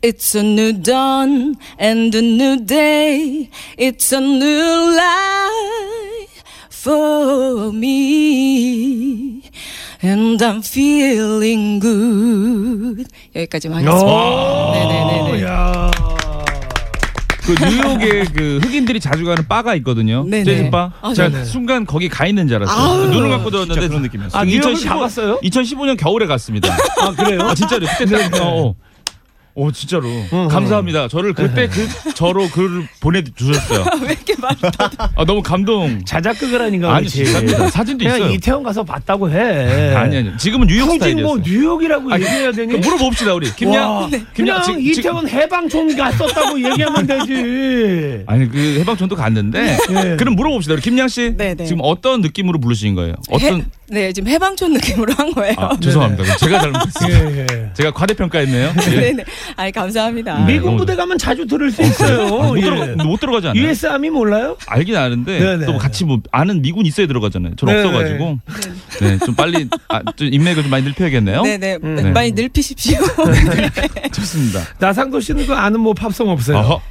It's 0.00 0.36
a 0.36 0.42
new 0.44 0.72
dawn 0.80 1.56
and 1.76 2.14
a 2.14 2.22
new 2.22 2.64
day. 2.64 3.50
It's 3.76 4.12
a 4.12 4.20
new 4.20 4.94
life 4.96 6.42
for 6.70 7.72
me. 7.72 9.42
And 10.00 10.40
I'm 10.40 10.62
feeling 10.62 11.80
good. 11.80 13.08
여기까지만 13.34 13.84
하겠습니다. 13.84 14.70
네네네네. 14.72 15.42
야. 15.44 15.90
그 17.42 17.54
뉴욕에 17.54 18.24
그 18.32 18.60
흑인들이 18.62 19.00
자주 19.00 19.24
가는 19.24 19.48
바가 19.48 19.74
있거든요. 19.76 20.22
네네. 20.22 20.44
재즈바. 20.44 20.92
아, 21.00 21.12
제가 21.14 21.28
네네. 21.30 21.44
순간 21.44 21.84
거기 21.86 22.08
가 22.08 22.24
있는 22.26 22.46
줄 22.46 22.58
알았어요. 22.58 22.76
아우. 22.78 23.06
눈을 23.08 23.30
감고 23.30 23.50
들었는데 23.50 23.88
그런 23.88 24.02
느낌이었어요. 24.02 24.40
아, 24.40 24.44
뉴욕을 24.44 24.84
가봤어요? 24.84 25.40
2015년 25.42 25.96
겨울에 25.98 26.26
갔습니다. 26.26 26.72
아 27.00 27.10
그래요? 27.16 27.40
아 27.42 27.54
진짜로 27.56 27.84
그때 27.98 28.28
딱 28.30 28.40
어, 28.42 28.68
어. 28.68 28.74
오 29.58 29.72
진짜로 29.72 30.08
감사합니다. 30.48 31.08
저를 31.08 31.32
그때 31.34 31.66
그 31.66 31.88
저로 32.14 32.48
글을 32.48 32.86
보내주셨어요. 33.00 33.84
왜 34.06 34.12
이렇게 34.12 34.34
말아 34.38 35.24
너무 35.26 35.42
감동. 35.42 36.04
자작극을 36.04 36.62
하니까 36.62 36.94
아니. 36.94 37.08
진짜입니다. 37.08 37.68
사진도 37.68 38.04
그냥 38.04 38.18
있어요. 38.20 38.30
이태원 38.32 38.62
가서 38.62 38.84
봤다고 38.84 39.28
해. 39.32 39.94
아니 39.96 40.16
아니 40.18 40.38
지금은 40.38 40.68
뉴욕 40.68 40.86
굳이 40.86 40.98
스타일이었어요. 41.00 41.26
뭐 41.26 41.42
뉴욕이라고 41.44 42.12
아니, 42.12 42.24
얘기해야 42.24 42.52
되니? 42.52 42.72
그 42.74 42.76
물어봅시다 42.86 43.34
우리 43.34 43.48
와, 43.48 43.54
김양. 43.56 44.10
그냥 44.10 44.26
김양 44.32 44.62
지- 44.62 44.74
지- 44.94 45.00
이태원 45.00 45.28
해방촌 45.28 45.96
갔었다고 45.96 46.62
얘기하면 46.64 47.06
되지. 47.08 48.22
아니 48.28 48.48
그 48.48 48.76
해방촌도 48.78 49.16
갔는데 49.16 49.76
예. 49.90 50.16
그럼 50.16 50.36
물어봅시다 50.36 50.74
우리 50.74 50.82
김양 50.82 51.08
씨 51.08 51.34
네 51.36 51.54
네. 51.54 51.64
지금 51.64 51.80
어떤 51.82 52.20
느낌으로 52.20 52.60
부르신 52.60 52.94
거예요? 52.94 53.14
어떤 53.28 53.60
해, 53.60 53.64
네, 53.90 54.12
지금 54.12 54.28
해방촌 54.30 54.74
느낌으로 54.74 55.14
한 55.14 55.32
거예요. 55.32 55.54
아 55.56 55.76
죄송합니다. 55.80 56.22
그럼 56.22 56.36
제가 56.36 56.60
잘못했어요. 56.60 57.30
예, 57.36 57.46
예. 57.50 57.70
제가 57.72 57.90
과대평가했네요. 57.92 58.74
예. 58.90 58.90
네네. 59.00 59.24
아이, 59.56 59.72
감사합니다. 59.72 60.44
네, 60.44 60.54
미군 60.54 60.66
너무 60.66 60.76
부대 60.78 60.94
가면 60.94 61.16
자주 61.16 61.46
들을 61.46 61.70
수 61.70 61.80
있어요. 61.82 62.26
아, 62.26 62.46
못, 62.48 62.58
예. 62.58 62.60
들어가, 62.62 63.04
못 63.04 63.18
들어가지 63.18 63.48
않나요? 63.48 63.66
US 63.66 63.86
아미 63.86 64.10
몰라요? 64.10 64.56
알긴 64.66 64.96
아는데 64.96 65.38
네네. 65.38 65.66
또 65.66 65.78
같이 65.78 66.04
뭐 66.04 66.20
아는 66.30 66.60
미군 66.60 66.84
있어야 66.84 67.06
들어가잖아요. 67.06 67.56
전 67.56 67.68
네네. 67.68 67.82
없어가지고 67.84 68.38
네, 69.00 69.18
좀 69.24 69.34
빨리 69.34 69.68
아, 69.88 70.02
좀 70.16 70.32
인맥을 70.32 70.64
좀 70.64 70.70
많이 70.70 70.84
늘려야겠네요. 70.84 71.42
네네. 71.42 71.78
네. 71.78 72.02
많이 72.10 72.32
늙히십시오. 72.32 72.98
좋습니다. 74.12 74.64
나상도 74.78 75.20
씨는 75.20 75.46
그 75.46 75.54
아는 75.54 75.80
뭐 75.80 75.94
팝송 75.94 76.28
없어요? 76.28 76.58
어허. 76.58 76.82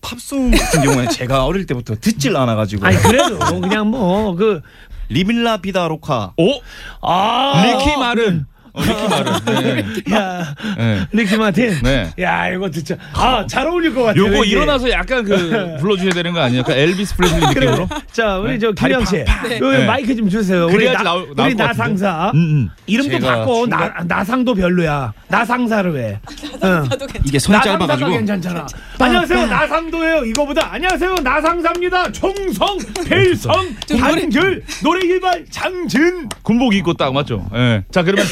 팝송 0.00 0.50
같은 0.50 0.82
경우에 0.82 1.08
제가 1.08 1.44
어릴 1.44 1.66
때부터 1.66 1.94
듣질 1.94 2.34
않아가지고 2.34 2.86
아니 2.86 2.96
그래도 2.96 3.38
그냥 3.60 3.88
뭐 3.88 4.34
그 4.34 4.62
Livin' 5.10 5.46
La 5.46 5.58
Vida 5.58 5.88
Loca. 5.88 6.32
오? 6.38 6.60
아, 7.02 7.62
리키 7.64 7.96
마틴 7.96 8.46
어, 8.72 8.82
리키 8.82 9.08
마틴. 9.08 9.32
네. 10.06 10.14
야 10.14 10.54
네. 10.76 11.06
리키 11.12 11.36
마틴. 11.36 11.80
네. 11.82 12.10
야 12.20 12.48
이거 12.50 12.70
진짜 12.70 12.96
아 13.14 13.44
잘 13.46 13.66
어울릴 13.66 13.94
것 13.94 14.02
같아요. 14.04 14.26
요거 14.26 14.44
이게. 14.44 14.52
일어나서 14.56 14.90
약간 14.90 15.24
그 15.24 15.76
불러주셔야 15.80 16.12
되는 16.12 16.32
거 16.32 16.40
아니에요? 16.40 16.60
약간 16.60 16.76
엘비스 16.76 17.16
프레슬리 17.16 17.40
그래. 17.54 17.66
느낌으로. 17.70 17.88
자 18.12 18.38
우리 18.38 18.58
저 18.58 18.72
다리 18.72 18.92
김양 18.94 19.04
씨, 19.06 19.24
팍팍. 19.24 19.60
요 19.60 19.70
네. 19.70 19.86
마이크 19.86 20.14
좀 20.16 20.28
주세요. 20.28 20.66
우리 20.66 20.72
그래야지 20.74 20.96
나, 20.98 21.02
나올- 21.02 21.34
나올 21.34 21.48
우리 21.50 21.56
것 21.56 21.64
같은데. 21.64 21.64
나상사 21.66 22.30
음, 22.34 22.38
음. 22.38 22.68
이름도 22.86 23.18
제가 23.20 23.38
바꿔 23.38 23.66
나 23.66 23.94
나상도 24.06 24.54
별로야. 24.54 25.12
나상사로 25.28 25.98
해. 25.98 26.20
응. 26.64 26.88
이게 27.24 27.38
손이 27.38 27.58
짧아가지고 27.62 28.10
괜찮잖아. 28.10 28.66
안녕하세요 28.98 29.46
나상도예요. 29.46 30.24
이거보다 30.26 30.72
안녕하세요 30.72 31.14
나상사입니다. 31.22 32.12
총성 32.12 32.78
필성 33.08 33.52
단결 33.98 34.62
노래 34.82 35.06
일발 35.06 35.44
장진. 35.50 36.28
군복 36.42 36.74
입고 36.74 36.94
딱 36.94 37.12
맞죠? 37.12 37.48
예. 37.54 37.82
자 37.90 38.02
그러면 38.02 38.24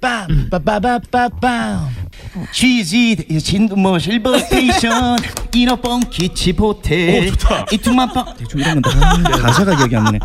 빠빰 0.00 0.50
빠빠빠빠빰. 0.50 1.88
취지 2.52 3.16
진뭐 3.40 3.98
실버 3.98 4.38
스테이션 4.38 5.18
이너 5.54 5.76
뻥키 5.76 6.32
치포테 6.34 7.18
오, 7.18 7.30
좋다. 7.32 7.66
이투만 7.72 8.12
빵 8.12 8.34
대충 8.36 8.60
이런 8.60 8.80
아, 8.84 9.30
가사가 9.30 9.76
기억이 9.76 9.96
안 9.96 10.04
나네. 10.04 10.18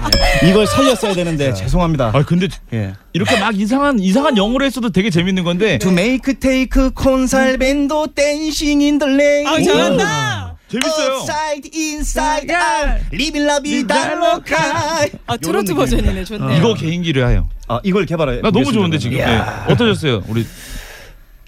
이걸 0.47 0.67
살렸어야 0.67 1.13
되는데 1.13 1.54
죄송합니다. 1.54 2.12
아 2.13 2.23
근데 2.23 2.47
예. 2.73 2.93
이렇게 3.13 3.39
막 3.39 3.58
이상한 3.60 3.99
이상한 3.99 4.38
영어로 4.38 4.65
했어도 4.65 4.89
되게 4.91 5.10
재밌는 5.10 5.43
건데. 5.43 5.78
To 5.80 5.91
make 5.91 6.36
take 6.39 6.89
콘살 6.93 7.58
밴도 7.58 8.08
댄싱 8.08 8.82
인더 8.82 9.08
레인 9.08 9.47
아, 9.47 9.62
잘한다. 9.62 10.55
재밌어요. 10.82 11.14
Outside 11.16 11.70
inside 11.74 12.52
out 12.52 13.06
Living 13.14 13.46
la 13.46 13.60
vida 13.62 14.14
loca 14.16 15.10
아, 15.28 15.38
트로트 15.38 15.74
버전이네. 15.74 16.24
좋네요. 16.26 16.58
이거 16.58 16.74
개인기를 16.74 17.28
해요. 17.30 17.48
아 17.68 17.80
이걸 17.84 18.06
개발해 18.06 18.42
나 18.42 18.52
너무 18.52 18.72
좋은데 18.72 18.98
지금. 18.98 19.18
예. 19.18 19.26
어떠셨어요, 19.70 20.24
우리? 20.28 20.46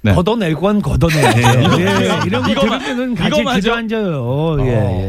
네. 0.04 0.13
걷어낼 0.13 0.54
건 0.56 0.82
걷어내야죠. 0.82 1.60
이거- 1.60 1.82
예, 1.82 2.20
이런 2.26 2.44
거 2.44 2.54
들으면은 2.54 3.16
같이? 3.16 3.44
주저앉아요. 3.62 4.58
예, 4.62 4.66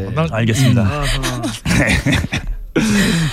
예. 0.07 0.09
난- 0.13 0.27
알겠습니다 0.31 0.83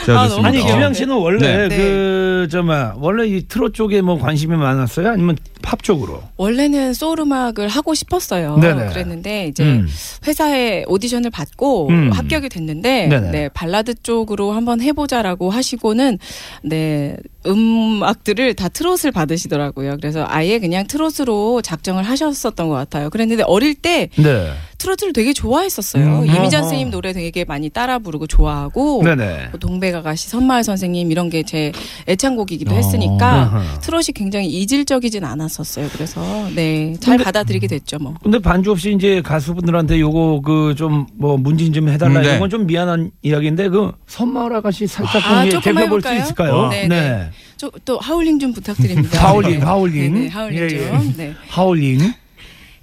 자, 0.06 0.18
아, 0.20 0.28
좋습니다. 0.28 0.48
아니. 0.48 0.58
김양 0.64 0.92
씨는 0.94 1.14
원래 1.16 1.38
네. 1.38 1.68
네. 1.68 1.76
그 1.76 2.48
저마 2.50 2.94
원래 2.96 3.26
이 3.26 3.46
트롯 3.46 3.74
쪽에 3.74 4.00
뭐 4.02 4.18
관심이 4.18 4.56
많았어요? 4.56 5.10
아니면 5.10 5.36
팝 5.66 5.82
쪽으로. 5.82 6.22
원래는 6.36 6.94
소울 6.94 7.18
음악을 7.18 7.66
하고 7.66 7.92
싶었어요. 7.92 8.56
네네. 8.58 8.86
그랬는데 8.86 9.48
이제 9.48 9.64
음. 9.64 9.88
회사에 10.24 10.84
오디션을 10.86 11.30
받고 11.30 11.88
음. 11.88 12.12
합격이 12.12 12.48
됐는데 12.48 13.08
네네. 13.08 13.30
네, 13.32 13.48
발라드 13.48 13.96
쪽으로 14.04 14.52
한번 14.52 14.80
해 14.80 14.92
보자라고 14.92 15.50
하시고는 15.50 16.20
네 16.62 17.16
음악들을 17.44 18.54
다 18.54 18.68
트롯을 18.68 19.10
받으시더라고요. 19.12 19.96
그래서 19.96 20.24
아예 20.28 20.60
그냥 20.60 20.86
트롯으로 20.86 21.62
작정을 21.62 22.04
하셨었던 22.04 22.68
것 22.68 22.74
같아요. 22.74 23.10
그랬는데 23.10 23.42
어릴 23.44 23.74
때 23.74 24.08
네. 24.16 24.52
트로트를 24.86 25.12
되게 25.12 25.32
좋아했었어요. 25.32 26.20
음. 26.20 26.26
이미자 26.26 26.58
어허. 26.58 26.62
선생님 26.62 26.90
노래 26.90 27.12
되게 27.12 27.44
많이 27.44 27.68
따라 27.70 27.98
부르고 27.98 28.28
좋아하고 28.28 29.02
네네. 29.02 29.48
뭐 29.50 29.58
동백아가씨, 29.58 30.28
선마을 30.28 30.62
선생님 30.62 31.10
이런 31.10 31.28
게 31.28 31.42
제 31.46 31.70
애창곡이기도 32.08 32.72
어. 32.72 32.76
했으니까 32.76 33.26
아하. 33.42 33.78
트롯이 33.80 34.06
굉장히 34.14 34.46
이질적이진 34.48 35.22
않았었어요. 35.24 35.88
그래서 35.92 36.20
네잘 36.54 37.16
근데- 37.18 37.24
받아들이게 37.24 37.66
됐죠 37.68 37.98
뭐. 37.98 38.14
근데 38.22 38.38
반주 38.38 38.70
없이 38.72 38.92
이제 38.94 39.20
가수분들한테 39.22 40.00
요거 40.00 40.40
그 40.44 40.74
좀 40.76 41.06
뭐 41.18 41.36
문진 41.36 41.72
좀 41.72 41.88
해달라 41.88 42.20
음, 42.20 42.22
네. 42.24 42.36
이건 42.36 42.50
좀 42.50 42.66
미안한 42.66 43.10
이야기인데 43.22 43.68
그 43.68 43.92
선마을 44.06 44.54
아가씨 44.56 44.86
살짝 44.86 45.24
아, 45.30 45.48
좀 45.48 45.60
대표볼 45.60 46.00
수 46.00 46.08
해볼까요? 46.08 46.18
있을까요? 46.20 46.54
어. 46.54 46.68
네네. 46.70 47.30
저, 47.56 47.70
또 47.84 47.98
하울링 47.98 48.38
좀 48.38 48.52
부탁드립니다. 48.52 49.18
하울링, 49.28 49.62
하울링. 49.66 50.14
네네, 50.14 50.28
하울링 50.28 50.58
예, 50.58 50.68
좀. 50.68 51.14
네. 51.16 51.32
하울링. 51.48 51.98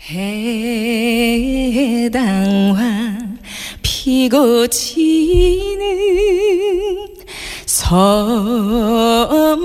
해당화 0.10 2.18
피고 3.82 4.68
지는 4.68 5.88
섬마을엔 7.66 9.64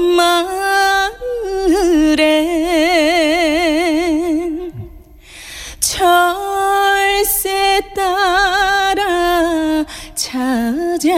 철새 5.81 7.81
따라 7.97 9.85
찾아온 10.15 11.17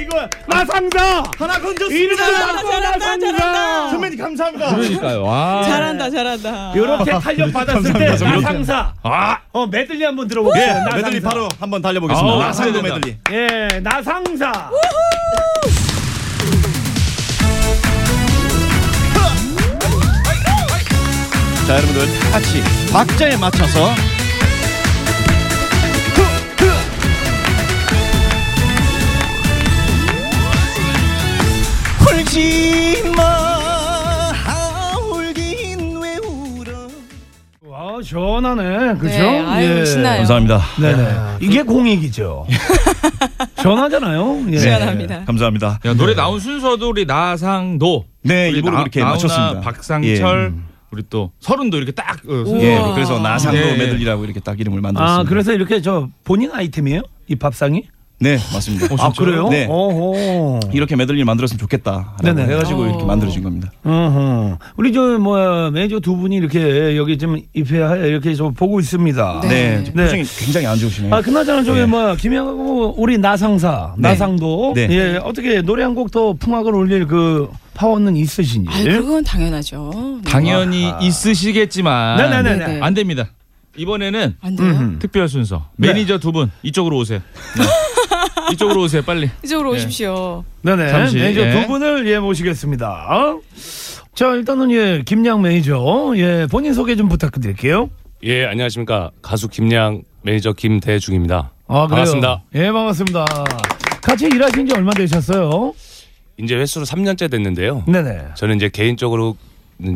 이거 0.00 0.28
나상자 0.46 1.22
하나 1.36 1.60
건졌습니다 1.60 1.94
이름도 1.94 2.16
잘한다, 2.24 2.62
잘한다, 2.62 2.90
나상자 2.98 3.26
잘한다. 3.36 3.90
선배님 3.90 4.18
감사합니다 4.18 4.74
그러니까요. 4.74 5.22
와. 5.24 5.62
잘한다, 5.64 6.10
잘한다. 6.10 6.72
이렇게 6.74 7.10
탄력 7.18 7.52
받았을 7.52 7.92
때 7.92 8.06
감사합니다. 8.06 8.26
나 8.26 8.40
상사 8.52 8.92
아, 9.02 9.38
어 9.52 9.66
메들리 9.66 10.04
한번 10.04 10.26
들어볼게요 10.28 10.64
예. 10.90 10.96
메들리 10.96 11.20
바로 11.20 11.48
한번 11.60 11.82
달려보겠습니다. 11.82 12.32
아우, 12.32 12.40
나상도. 12.40 12.82
메들리. 12.82 13.16
예 13.30 13.80
나 13.82 14.02
상사 14.02 14.70
자, 21.66 21.76
여러분들 21.76 22.06
같이 22.32 22.62
박자에 22.92 23.36
맞춰서 23.36 23.94
울지마 32.40 34.32
울긴 35.12 35.98
왜 36.00 36.16
울어 36.16 36.88
와 37.66 38.02
시원하네 38.02 38.94
그죠 38.94 39.18
네, 39.18 39.40
아유, 39.46 39.84
신나요. 39.86 40.18
감사합니다. 40.18 40.60
네네 40.80 41.08
이게 41.40 41.62
공익이죠 41.62 42.46
시원하잖아요 43.60 44.46
예. 44.52 44.58
시원합니다. 44.58 45.24
감사합니다. 45.26 45.80
야, 45.84 45.94
노래 45.94 46.14
나온 46.14 46.40
순서도 46.40 46.88
우리 46.88 47.04
나상도. 47.04 48.06
네, 48.22 48.48
우리 48.48 48.56
일부러 48.56 48.72
나- 48.76 48.78
그렇게 48.80 49.00
나훈아, 49.00 49.12
맞췄습니다. 49.14 49.60
박상철, 49.60 50.52
예. 50.56 50.60
우리 50.92 51.02
또 51.10 51.30
설운도 51.40 51.76
이렇게 51.76 51.92
딱. 51.92 52.16
어. 52.26 52.44
예. 52.60 52.80
그래서 52.94 53.18
나상도 53.18 53.58
예. 53.58 53.76
메들리라고 53.76 54.24
이렇게 54.24 54.40
딱 54.40 54.58
이름을 54.58 54.80
만들었습니다. 54.80 55.20
아 55.20 55.24
그래서 55.28 55.52
이렇게 55.52 55.82
저 55.82 56.08
본인 56.24 56.50
아이템이에요 56.52 57.02
이 57.28 57.36
밥상이 57.36 57.84
네, 58.22 58.38
맞습니다. 58.52 58.86
아 58.98 59.10
그래요 59.16 59.48
네. 59.48 59.66
어허 59.68 60.60
이렇게 60.74 60.94
메들리를 60.94 61.24
만들었으면 61.24 61.58
좋겠다라고 61.58 62.16
네네. 62.22 62.42
해가지고 62.52 62.82
어. 62.82 62.86
이렇게 62.86 63.04
만들어진 63.04 63.42
겁니다. 63.42 63.70
어허. 63.82 64.58
우리 64.76 64.92
저 64.92 65.18
뭐야 65.18 65.70
매니저 65.70 66.00
두 66.00 66.16
분이 66.16 66.36
이렇게 66.36 66.96
여기 66.98 67.16
좀 67.16 67.38
입회하여 67.54 68.04
이렇게 68.06 68.34
좀 68.34 68.52
보고 68.52 68.78
있습니다. 68.78 69.40
네. 69.44 69.48
네, 69.48 69.84
좀 69.84 69.94
네. 69.94 70.02
표정이 70.04 70.22
굉장히 70.38 70.66
안 70.66 70.76
좋으시네요. 70.78 71.14
아 71.14 71.22
그나저나 71.22 71.62
저기 71.64 71.80
네. 71.80 71.86
뭐 71.86 72.14
김양하고 72.14 72.94
우리 73.00 73.16
나상사 73.16 73.94
네. 73.96 74.08
나상도 74.10 74.72
네. 74.74 74.88
예 74.90 75.18
어떻게 75.22 75.62
노래 75.62 75.82
한 75.82 75.94
곡 75.94 76.10
더 76.10 76.34
풍악을 76.34 76.74
올릴 76.74 77.06
그 77.06 77.48
파워는 77.74 78.16
있으신지? 78.16 78.68
아, 78.70 78.82
그건 78.82 79.24
당연하죠. 79.24 80.20
네. 80.24 80.30
당연히 80.30 80.86
아하. 80.86 80.98
있으시겠지만 81.00 82.16
네네네네. 82.18 82.66
네네. 82.66 82.80
안 82.82 82.94
됩니다. 82.94 83.26
이번에는 83.76 84.36
안. 84.42 84.98
특별 84.98 85.28
순서 85.28 85.66
네. 85.76 85.88
매니저 85.88 86.18
두 86.18 86.32
분 86.32 86.50
이쪽으로 86.62 86.96
오세요. 86.98 87.20
네. 88.48 88.54
이쪽으로 88.54 88.82
오세요 88.82 89.02
빨리. 89.02 89.30
이쪽으로 89.44 89.72
네. 89.72 89.78
오십시오. 89.78 90.44
네네. 90.62 90.88
잠시, 90.90 91.16
매니저 91.16 91.40
예. 91.40 91.52
두 91.52 91.66
분을 91.68 92.06
예 92.08 92.18
모시겠습니다. 92.18 92.88
어? 92.88 93.40
자 94.14 94.26
일단은 94.34 94.70
예 94.72 95.02
김양 95.04 95.42
매니저 95.42 96.12
예 96.16 96.46
본인 96.50 96.74
소개 96.74 96.96
좀 96.96 97.08
부탁드릴게요. 97.08 97.90
예, 98.24 98.44
안녕하십니까. 98.46 99.10
가수 99.22 99.48
김양 99.48 100.02
매니저 100.22 100.52
김대중입니다. 100.52 101.52
아 101.68 101.72
그래요? 101.72 101.88
반갑습니다. 101.88 102.42
예 102.54 102.72
반갑습니다. 102.72 103.24
같이 104.02 104.26
일하신 104.26 104.66
지 104.66 104.74
얼마 104.74 104.92
되셨어요? 104.92 105.72
이제 106.38 106.56
횟수로 106.56 106.84
3년째 106.84 107.30
됐는데요. 107.30 107.84
네네. 107.86 108.28
저는 108.34 108.56
이제 108.56 108.68
개인적으로 108.68 109.36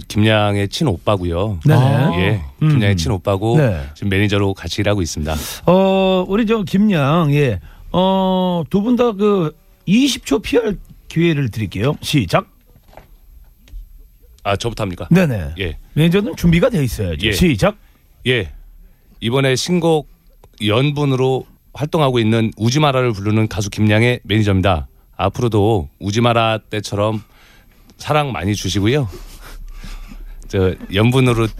김양의 0.08 0.68
친오빠고요. 0.68 1.60
네네. 1.66 2.18
예, 2.18 2.40
음. 2.62 2.68
김양의 2.68 2.96
친오빠고 2.96 3.58
네. 3.58 3.82
지금 3.94 4.08
매니저로 4.10 4.54
같이 4.54 4.80
일하고 4.80 5.02
있습니다. 5.02 5.34
어, 5.66 6.24
우리 6.28 6.46
저 6.46 6.62
김양, 6.62 7.34
예. 7.34 7.60
어, 7.96 8.64
두 8.70 8.82
분 8.82 8.96
다 8.96 9.12
그 9.12 9.56
20초 9.86 10.42
PR 10.42 10.76
기회를 11.08 11.50
드릴게요. 11.50 11.94
시작. 12.00 12.48
아, 14.42 14.56
저부터 14.56 14.82
합니까? 14.82 15.06
네네. 15.10 15.54
예. 15.60 15.78
매니저는 15.94 16.34
준비가 16.36 16.68
돼 16.70 16.82
있어야죠. 16.82 17.24
예. 17.26 17.32
시작. 17.32 17.76
예. 18.26 18.52
이번에 19.20 19.54
신곡 19.56 20.08
연분으로 20.64 21.46
활동하고 21.72 22.18
있는 22.18 22.50
우지마라를 22.56 23.12
부르는 23.12 23.46
가수 23.48 23.70
김양의 23.70 24.20
매니저입니다. 24.24 24.88
앞으로도 25.16 25.88
우지마라 26.00 26.58
때처럼 26.70 27.22
사랑 27.96 28.32
많이 28.32 28.54
주시고요. 28.56 29.08
저 30.48 30.74
연분으로 30.92 31.46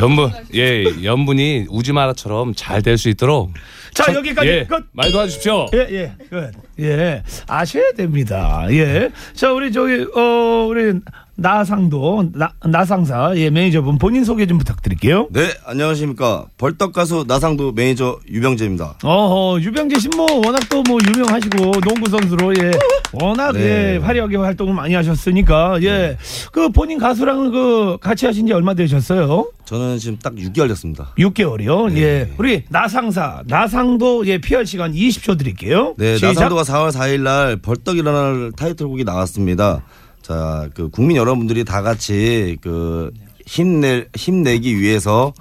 연분 0.00 0.30
예 0.54 0.84
연분이 1.04 1.66
우지마라처럼 1.68 2.54
잘 2.54 2.82
될 2.82 2.98
수 2.98 3.08
있도록 3.08 3.52
자, 3.94 4.04
첫- 4.04 4.14
여기까지 4.16 4.48
예, 4.48 4.64
끝. 4.64 4.84
많이 4.92 5.12
도와주십시오. 5.12 5.66
예, 5.74 5.78
예, 5.90 6.12
끝. 6.28 6.50
예, 6.80 7.22
아셔야 7.46 7.92
됩니다. 7.92 8.66
예. 8.70 9.10
자, 9.34 9.52
우리 9.52 9.70
저기, 9.72 10.04
어, 10.16 10.66
우리 10.68 11.00
나상도, 11.36 12.30
나, 12.34 12.52
나상사, 12.64 13.32
예, 13.36 13.50
매니저분 13.50 13.98
본인 13.98 14.24
소개 14.24 14.46
좀 14.46 14.56
부탁드릴게요. 14.58 15.28
네, 15.32 15.48
안녕하십니까. 15.66 16.46
벌떡 16.58 16.92
가수 16.92 17.24
나상도 17.26 17.72
매니저 17.72 18.20
유병재입니다. 18.30 18.98
어허, 19.02 19.60
유병재 19.60 19.98
씨뭐 19.98 20.26
워낙 20.46 20.60
또 20.68 20.84
뭐 20.86 20.98
유명하시고 21.14 21.80
농구 21.80 22.08
선수로 22.10 22.52
예, 22.58 22.70
워낙 23.14 23.52
네. 23.52 23.94
예, 23.94 23.96
화려하게 23.96 24.36
활동을 24.36 24.74
많이 24.74 24.94
하셨으니까 24.94 25.78
예, 25.82 26.18
그 26.52 26.68
본인 26.68 26.98
가수랑 26.98 27.50
그 27.50 27.96
같이 28.00 28.26
하신 28.26 28.46
지 28.46 28.52
얼마 28.52 28.74
되셨어요? 28.74 29.50
저는 29.64 29.98
지금 29.98 30.18
딱 30.22 30.34
6개월 30.34 30.68
됐습니다. 30.68 31.14
6개월이요. 31.18 31.94
네. 31.94 32.00
예, 32.02 32.30
우리 32.36 32.62
나상사, 32.68 33.42
나상 33.46 33.83
도 33.98 34.26
예, 34.26 34.38
PR 34.38 34.64
시간 34.64 34.92
20초 34.92 35.38
드릴게요. 35.38 35.94
네, 35.96 36.16
시작. 36.16 36.28
나상도가 36.28 36.62
4월 36.62 36.90
4일 36.90 37.20
날 37.20 37.56
벌떡 37.56 37.98
일어날 37.98 38.52
타이틀곡이 38.56 39.04
나왔습니다. 39.04 39.82
자, 40.22 40.68
그 40.74 40.88
국민 40.88 41.16
여러분들이 41.16 41.64
다 41.64 41.82
같이 41.82 42.56
그 42.60 43.10
힘내 43.46 44.06
힘내기 44.16 44.80
위해서 44.80 45.32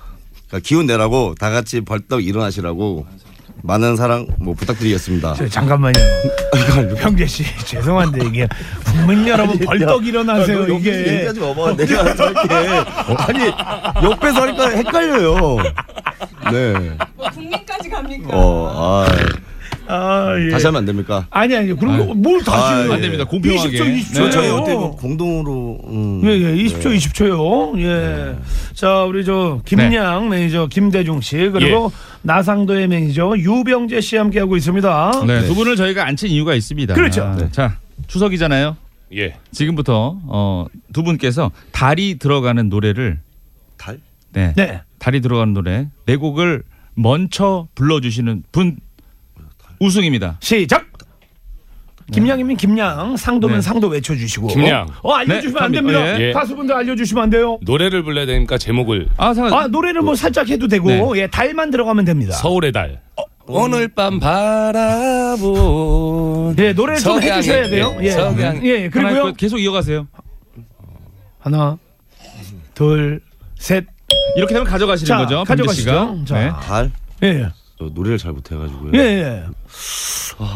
그러니까 0.47 0.67
기운 0.67 0.85
내라고 0.85 1.35
다 1.39 1.49
같이 1.49 1.81
벌떡 1.81 2.25
일어나시라고 2.25 3.05
많은 3.65 3.95
사랑 3.95 4.27
뭐 4.39 4.53
부탁드리겠습니다. 4.53 5.35
저, 5.35 5.47
잠깐만요. 5.47 5.93
병재 6.99 7.25
씨 7.25 7.45
죄송한데 7.65 8.25
이게 8.25 8.45
국민 8.83 9.25
여러분 9.25 9.57
벌떡 9.57 10.05
일어나세요 10.05 10.67
너 10.67 10.73
이게. 10.73 10.91
얘기하지 11.07 11.39
마봐. 11.39 11.75
내가 11.77 12.13
저렇게 12.15 12.53
아니 13.17 13.45
옆에서 14.03 14.41
하니까 14.41 14.69
헷갈려요. 14.69 15.57
네. 16.51 16.97
국민까지 17.33 17.89
갑니까? 17.89 18.27
어, 18.33 19.05
아, 19.05 19.07
아, 19.87 20.35
예. 20.39 20.49
다시 20.51 20.65
하면 20.67 20.79
안 20.79 20.85
됩니까? 20.85 21.25
아니 21.29 21.55
아니 21.55 21.75
그런 21.77 21.97
거 22.07 22.13
뭘 22.13 22.41
다시 22.43 22.73
아, 22.73 22.77
해요? 22.81 22.93
안 22.93 23.01
됩니다. 23.01 23.23
공평하게. 23.25 23.77
20초 23.77 23.97
20초. 23.99 24.13
저 24.15 24.29
저희 24.29 24.49
어때 24.49 24.73
뭐 24.73 24.95
공동으로 24.95 25.79
음. 25.87 26.21
예, 26.25 26.29
예, 26.29 26.55
20초, 26.63 26.95
20초요. 26.95 27.79
예. 27.81 28.35
자, 28.73 29.03
우리 29.03 29.25
저 29.25 29.61
김양 29.65 30.29
매니저 30.29 30.67
김대중 30.67 31.21
씨 31.21 31.49
그리고 31.51 31.91
나상도의 32.21 32.87
매니저 32.87 33.35
유병재 33.37 34.01
씨 34.01 34.15
함께 34.15 34.39
하고 34.39 34.55
있습니다. 34.55 35.11
네, 35.27 35.41
두 35.47 35.55
분을 35.55 35.75
저희가 35.75 36.05
앉힌 36.05 36.29
이유가 36.29 36.53
있습니다. 36.55 36.93
그렇죠. 36.93 37.23
아, 37.23 37.49
자, 37.51 37.77
추석이잖아요. 38.07 38.77
예. 39.15 39.35
지금부터 39.51 40.17
어, 40.25 40.65
두 40.93 41.03
분께서 41.03 41.51
달이 41.71 42.17
들어가는 42.19 42.69
노래를 42.69 43.19
달? 43.77 43.99
네, 44.31 44.53
네. 44.55 44.81
달이 44.99 45.21
들어가는 45.21 45.53
노래 45.53 45.87
네 46.05 46.15
곡을 46.15 46.63
먼저 46.95 47.67
불러주시는 47.75 48.43
분 48.51 48.77
우승입니다. 49.79 50.37
시작. 50.39 50.85
김양이면 52.11 52.57
김양, 52.57 53.15
상도면 53.15 53.59
네. 53.59 53.61
상도 53.61 53.87
외쳐주시고. 53.87 54.47
김양. 54.47 54.87
어, 55.01 55.09
어, 55.09 55.13
알려주시면 55.13 55.53
네, 55.53 55.59
안 55.65 55.71
됩니다. 55.71 55.99
갑니다. 55.99 56.21
예. 56.21 56.33
가수분들 56.33 56.75
알려주시면 56.75 57.23
안 57.23 57.29
돼요. 57.29 57.57
노래를 57.61 58.03
불러야 58.03 58.25
되니까 58.25 58.57
제목을 58.57 59.07
아, 59.17 59.33
상관. 59.33 59.53
아, 59.53 59.67
노래를 59.67 60.01
뭐 60.01 60.13
살짝 60.15 60.49
해도 60.49 60.67
되고, 60.67 60.89
네. 60.89 61.01
예, 61.15 61.27
달만 61.27 61.71
들어가면 61.71 62.03
됩니다. 62.05 62.33
서울의 62.33 62.73
달. 62.73 63.01
오늘 63.45 63.87
밤 63.89 64.19
바라본 64.19 65.43
예, 66.59 66.73
노래를 66.73 67.01
좀 67.01 67.21
해주셔야 67.21 67.69
돼요. 67.69 67.95
예, 67.99 68.05
예, 68.05 68.11
석양. 68.11 68.65
예, 68.65 68.69
예, 68.69 68.89
하나 68.93 69.09
그리고요. 69.09 69.33
계속 69.33 69.59
이어가세요. 69.59 70.07
하나, 71.39 71.77
둘, 72.73 73.21
셋. 73.57 73.85
이렇게 74.35 74.53
되면 74.53 74.67
가져가시는 74.67 75.07
자, 75.07 75.17
거죠. 75.17 75.43
가져가시죠. 75.45 75.81
씨가. 75.81 76.15
자. 76.25 76.35
네. 76.39 76.51
달? 76.61 76.91
예, 77.23 77.27
예. 77.27 77.49
저 77.49 77.62
노래를 77.79 78.17
잘 78.17 78.31
못해가지고요. 78.31 78.91
예, 78.95 78.99
예. 78.99 79.43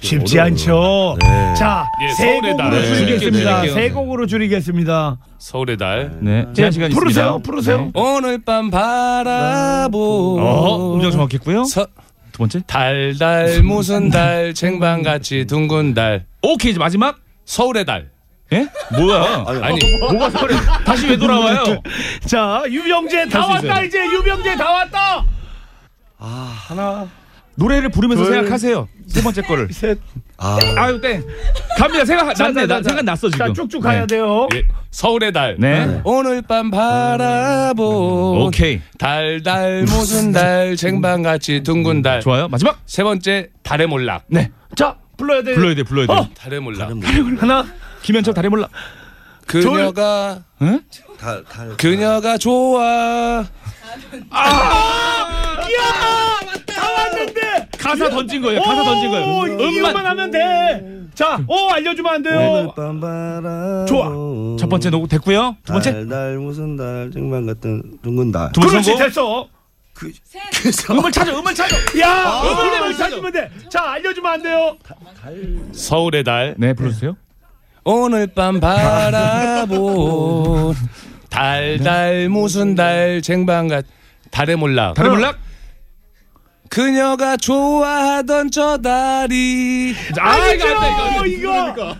쉽지 0.00 0.40
않죠. 0.40 1.16
네. 1.20 1.54
자, 1.54 1.84
예, 2.02 2.08
세 2.14 2.24
서울의 2.34 2.52
곡으로 2.52 2.70
달. 2.70 2.84
줄이겠습니다. 2.84 3.60
줄일게요. 3.60 3.74
세 3.74 3.90
곡으로 3.90 4.26
줄이겠습니다. 4.26 5.16
서울의 5.38 5.76
달. 5.76 6.18
네. 6.20 6.46
제한 6.54 6.72
시간 6.72 6.90
부르세요, 6.90 7.24
있습니다. 7.24 7.42
부르세요. 7.42 7.78
네. 7.78 7.90
오늘 7.94 8.38
밤 8.44 8.70
바라본 8.70 10.42
어, 10.42 10.94
음정 10.94 11.10
정확했고요. 11.10 11.64
서, 11.64 11.86
두 12.32 12.38
번째. 12.38 12.60
달달 12.66 13.62
무슨 13.62 14.10
달 14.10 14.52
쟁반같이 14.54 15.46
둥근 15.46 15.94
달 15.94 16.26
오케이, 16.42 16.70
이제 16.70 16.78
마지막. 16.78 17.16
서울의 17.44 17.84
달. 17.84 18.10
예? 18.52 18.66
뭐야? 18.96 19.44
아니 19.62 19.78
뭐가 20.00 20.30
서울에 20.30 20.54
다시 20.84 21.06
왜 21.08 21.16
돌아와요? 21.16 21.64
자, 22.26 22.62
유병재 22.68 23.28
다 23.28 23.46
왔다. 23.46 23.82
이제 23.82 23.98
유병재 24.06 24.56
다 24.56 24.70
왔다. 24.70 25.24
하나, 26.68 27.08
노래를 27.54 27.88
부르면서 27.88 28.24
둘, 28.24 28.34
생각하세요. 28.34 28.88
세 29.06 29.22
번째 29.22 29.42
거를. 29.42 29.68
셋. 29.72 29.98
아, 30.36 30.58
아유 30.76 31.00
땡. 31.00 31.24
갑니다. 31.78 32.04
생각 32.04 32.34
자, 32.34 32.44
났네. 32.44 32.60
자, 32.60 32.66
나 32.66 32.82
자, 32.82 32.88
생각 32.90 33.04
났어 33.04 33.30
지금. 33.30 33.46
자, 33.46 33.52
쭉쭉 33.54 33.82
가야 33.82 34.00
네. 34.02 34.06
돼요. 34.06 34.46
예, 34.54 34.62
서울의 34.90 35.32
달. 35.32 35.56
네. 35.58 36.00
오늘 36.04 36.42
밤 36.42 36.70
바라본 36.70 38.42
오케이. 38.42 38.80
달달 38.98 39.82
무슨 39.84 40.30
달 40.32 40.76
쟁반같이 40.78 41.62
둥근 41.62 42.02
달. 42.02 42.20
좋아요. 42.20 42.48
마지막. 42.48 42.78
세 42.86 43.02
번째 43.02 43.48
달의 43.62 43.86
몰락. 43.86 44.24
네. 44.28 44.50
자, 44.76 44.96
불러야 45.16 45.42
돼. 45.42 45.54
불러야 45.54 45.74
돼. 45.74 45.82
불러야 45.82 46.06
돼. 46.06 46.12
어. 46.12 46.28
달의 46.36 46.60
몰락. 46.60 46.90
하나, 47.40 47.66
김현철 48.02 48.34
다리 48.34 48.48
몰라. 48.50 48.68
그녀가 49.46 50.42
응? 50.60 50.80
달, 51.18 51.42
달. 51.50 51.68
그녀가 51.78 52.36
좋아. 52.36 53.42
다 53.42 53.48
왔는데. 54.28 54.28
가사 57.88 58.10
던진 58.10 58.42
거예요. 58.42 58.60
가사 58.62 58.84
던진 58.84 59.10
거예요. 59.10 59.26
오, 59.26 59.46
이것만 59.46 60.06
하면 60.06 60.30
돼. 60.30 60.98
자, 61.14 61.40
오, 61.48 61.70
알려주면 61.70 62.14
안 62.14 62.22
돼요. 62.22 62.72
좋아. 63.88 64.08
첫 64.58 64.68
번째 64.68 64.90
녹음 64.90 65.08
됐고요. 65.08 65.56
두 65.64 65.72
번째. 65.72 65.92
달달 65.92 66.36
무슨 66.38 66.76
달 66.76 67.10
정말 67.12 67.44
같은 67.46 67.82
둥근 68.02 68.30
달. 68.30 68.52
두 68.52 68.60
번째 68.60 68.74
그렇지, 68.76 68.90
성공. 68.90 69.06
됐어. 69.06 69.48
그, 69.94 70.12
음을 70.92 71.10
찾아, 71.10 71.36
음을 71.36 71.54
찾아. 71.54 71.76
야, 72.00 72.42
음을 72.42 72.94
찾으면 72.96 73.32
돼. 73.32 73.50
자, 73.68 73.90
알려주면 73.92 74.32
안 74.32 74.42
돼요. 74.42 74.76
서울의 75.72 76.22
달. 76.22 76.54
네, 76.56 76.72
불러주세요. 76.72 77.16
오늘 77.84 78.26
밤 78.28 78.60
바라본 78.60 79.68
달달 81.30 82.28
무슨 82.28 82.74
달 82.76 83.22
쟁반같 83.22 83.86
달의 84.30 84.56
몰락. 84.56 84.94
다리 84.94 85.08
몰라. 85.08 85.32
그녀가 86.70 87.36
좋아하던 87.36 88.50
저 88.50 88.76
달이 88.78 89.94
아, 90.20 90.48
이거 90.48 90.68
안 90.78 91.22
돼, 91.24 91.30
이거. 91.30 91.52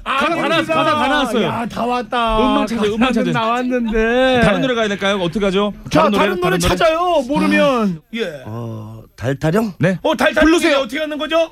가사 0.05 0.29
다 0.29 0.49
나왔- 0.49 0.67
가사 0.67 0.85
다 0.85 1.09
나왔어요. 1.09 1.43
야, 1.47 1.67
다 1.67 1.87
왔다. 1.87 2.39
음만 2.39 2.67
찾아, 2.67 2.83
음만 2.85 3.13
찾아. 3.13 3.31
나왔는데. 3.33 4.41
다른 4.43 4.61
노래 4.61 4.75
가야 4.75 4.89
될까요? 4.89 5.17
어떻게 5.21 5.45
하죠? 5.47 5.73
자, 5.91 6.03
다른 6.11 6.41
노래, 6.41 6.57
노래? 6.57 6.59
찾아요. 6.59 7.23
모르면. 7.27 8.03
예. 8.15 8.43
어, 8.47 9.03
달타령? 9.17 9.75
네. 9.79 9.99
어, 10.03 10.15
달달 10.17 10.45
부르세요. 10.45 10.79
어떻게 10.79 10.99
하는 11.01 11.17
거죠? 11.19 11.51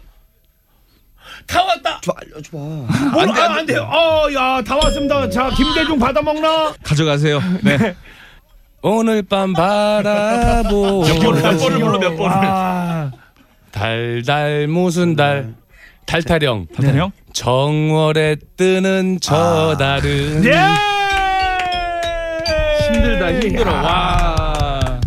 다 1.47 1.63
왔다. 1.65 2.01
좀 2.03 2.15
알려줘봐. 2.17 2.59
모르, 3.13 3.41
아, 3.41 3.55
안 3.57 3.67
돼요. 3.67 3.83
어, 3.83 4.27
야, 4.35 4.63
다 4.63 4.77
왔습니다. 4.77 5.29
자, 5.31 5.51
김대중 5.51 5.99
받아 5.99 6.21
먹나? 6.23 6.73
가져가세요. 6.83 7.41
네. 7.63 7.97
오늘 8.83 9.23
밤 9.23 9.53
바라본 9.53 11.01
몇 11.03 11.19
번을 11.21 11.79
불러 11.79 11.99
몇 11.99 12.17
번을. 12.17 12.33
아, 12.37 13.11
달달 13.73 14.69
무슨 14.69 15.17
달 15.17 15.55
달타령 16.07 16.67
달타령 16.75 17.01
형. 17.01 17.13
정월에 17.33 18.37
뜨는 18.57 19.19
저 19.21 19.77
달은 19.79 20.45
예! 20.45 20.53
힘들다 22.87 23.41
힘들어. 23.41 23.73
와. 23.73 25.01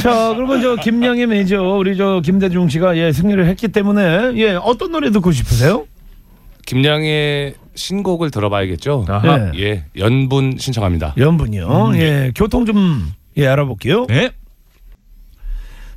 자, 0.00 0.32
그러면 0.34 0.62
저 0.62 0.76
김양의 0.76 1.26
매니저 1.26 1.60
우리 1.62 1.96
저 1.96 2.20
김대중 2.24 2.68
씨가 2.68 2.96
예 2.96 3.12
승리를 3.12 3.44
했기 3.46 3.68
때문에 3.68 4.32
예 4.36 4.52
어떤 4.54 4.92
노래 4.92 5.10
듣고 5.10 5.32
싶으세요? 5.32 5.86
김양의 6.66 7.54
신곡을 7.74 8.30
들어봐야겠죠. 8.30 9.04
아하. 9.08 9.52
예, 9.56 9.84
연분 9.96 10.56
신청합니다. 10.58 11.14
연분이요. 11.16 11.92
예, 11.94 12.32
교통 12.34 12.64
좀 12.66 13.20
예 13.36 13.46
알아볼게요. 13.46 14.06
네. 14.06 14.30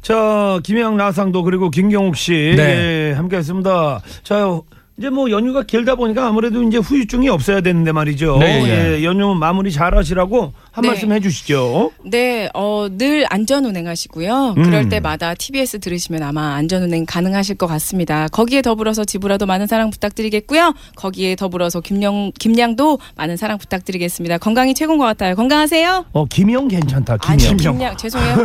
자, 0.01 0.59
김양 0.63 0.97
나상도 0.97 1.43
그리고 1.43 1.69
김경욱 1.69 2.15
씨 2.15 2.53
네. 2.55 3.09
예, 3.09 3.13
함께했습니다. 3.13 4.01
자, 4.23 4.61
이제 4.97 5.09
뭐 5.09 5.31
연휴가 5.31 5.63
길다 5.63 5.95
보니까 5.95 6.27
아무래도 6.27 6.61
이제 6.63 6.77
후유증이 6.77 7.29
없어야 7.29 7.61
되는데 7.61 7.91
말이죠. 7.91 8.37
네, 8.37 8.63
예. 8.65 8.97
예, 8.99 9.03
연휴 9.03 9.33
마무리 9.33 9.71
잘 9.71 9.95
하시라고 9.95 10.53
한 10.73 10.81
네. 10.81 10.87
말씀 10.87 11.11
해주시죠. 11.11 11.91
네, 12.03 12.49
어, 12.55 12.87
늘 12.89 13.27
안전 13.29 13.63
운행하시고요. 13.65 14.55
음. 14.57 14.63
그럴 14.63 14.89
때마다 14.89 15.35
TBS 15.35 15.79
들으시면 15.79 16.23
아마 16.23 16.55
안전 16.55 16.81
운행 16.81 17.05
가능하실 17.05 17.57
것 17.57 17.67
같습니다. 17.67 18.27
거기에 18.29 18.63
더불어서 18.63 19.05
지브라도 19.05 19.45
많은 19.45 19.67
사랑 19.67 19.91
부탁드리겠고요. 19.91 20.73
거기에 20.95 21.35
더불어서 21.35 21.79
김영 21.79 22.31
김양도 22.39 22.97
많은 23.15 23.37
사랑 23.37 23.59
부탁드리겠습니다. 23.59 24.39
건강이 24.39 24.73
최고인 24.73 24.97
것 24.97 25.05
같아요. 25.05 25.35
건강하세요. 25.35 26.05
어, 26.11 26.25
김영 26.25 26.67
괜찮다. 26.67 27.17
아니, 27.21 27.43
김영. 27.43 27.77
김양 27.77 27.95
죄송해요. 27.95 28.35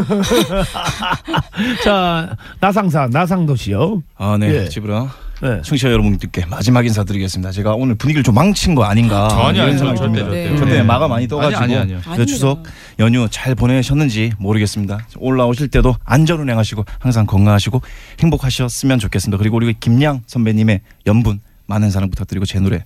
자, 1.82 2.36
나상사, 2.60 3.08
나상도시요. 3.10 4.02
아, 4.18 4.36
네. 4.38 4.64
예. 4.64 4.68
지브라. 4.68 5.27
네. 5.40 5.62
청취자 5.62 5.90
여러분들께 5.92 6.46
마지막 6.46 6.84
인사드리겠습니다. 6.84 7.52
제가 7.52 7.74
오늘 7.74 7.94
분위기를 7.94 8.24
좀 8.24 8.34
망친 8.34 8.74
거 8.74 8.84
아닌가 8.84 9.28
전혀 9.28 9.64
이런. 9.64 9.78
생각이 9.78 9.98
절대, 9.98 10.18
듭니다. 10.18 10.24
절대. 10.26 10.48
저 10.48 10.54
때문에 10.56 10.76
네. 10.78 10.82
마가 10.82 11.06
많이 11.06 11.28
떠가지고 11.28 11.62
아니, 11.62 11.76
아니, 11.76 11.94
아니요. 11.94 12.00
그 12.16 12.26
추석 12.26 12.64
연휴 12.98 13.28
잘 13.30 13.54
보내셨는지 13.54 14.32
모르겠습니다. 14.38 15.06
올라오실 15.16 15.68
때도 15.68 15.94
안전 16.04 16.40
운행하시고 16.40 16.84
항상 16.98 17.26
건강하시고 17.26 17.80
행복하셨으면 18.20 18.98
좋겠습니다. 18.98 19.38
그리고 19.38 19.56
우리 19.56 19.72
김양 19.78 20.22
선배님의 20.26 20.80
연분 21.06 21.40
많은 21.66 21.90
사랑 21.90 22.10
부탁드리고 22.10 22.44
제 22.44 22.58
노래 22.58 22.84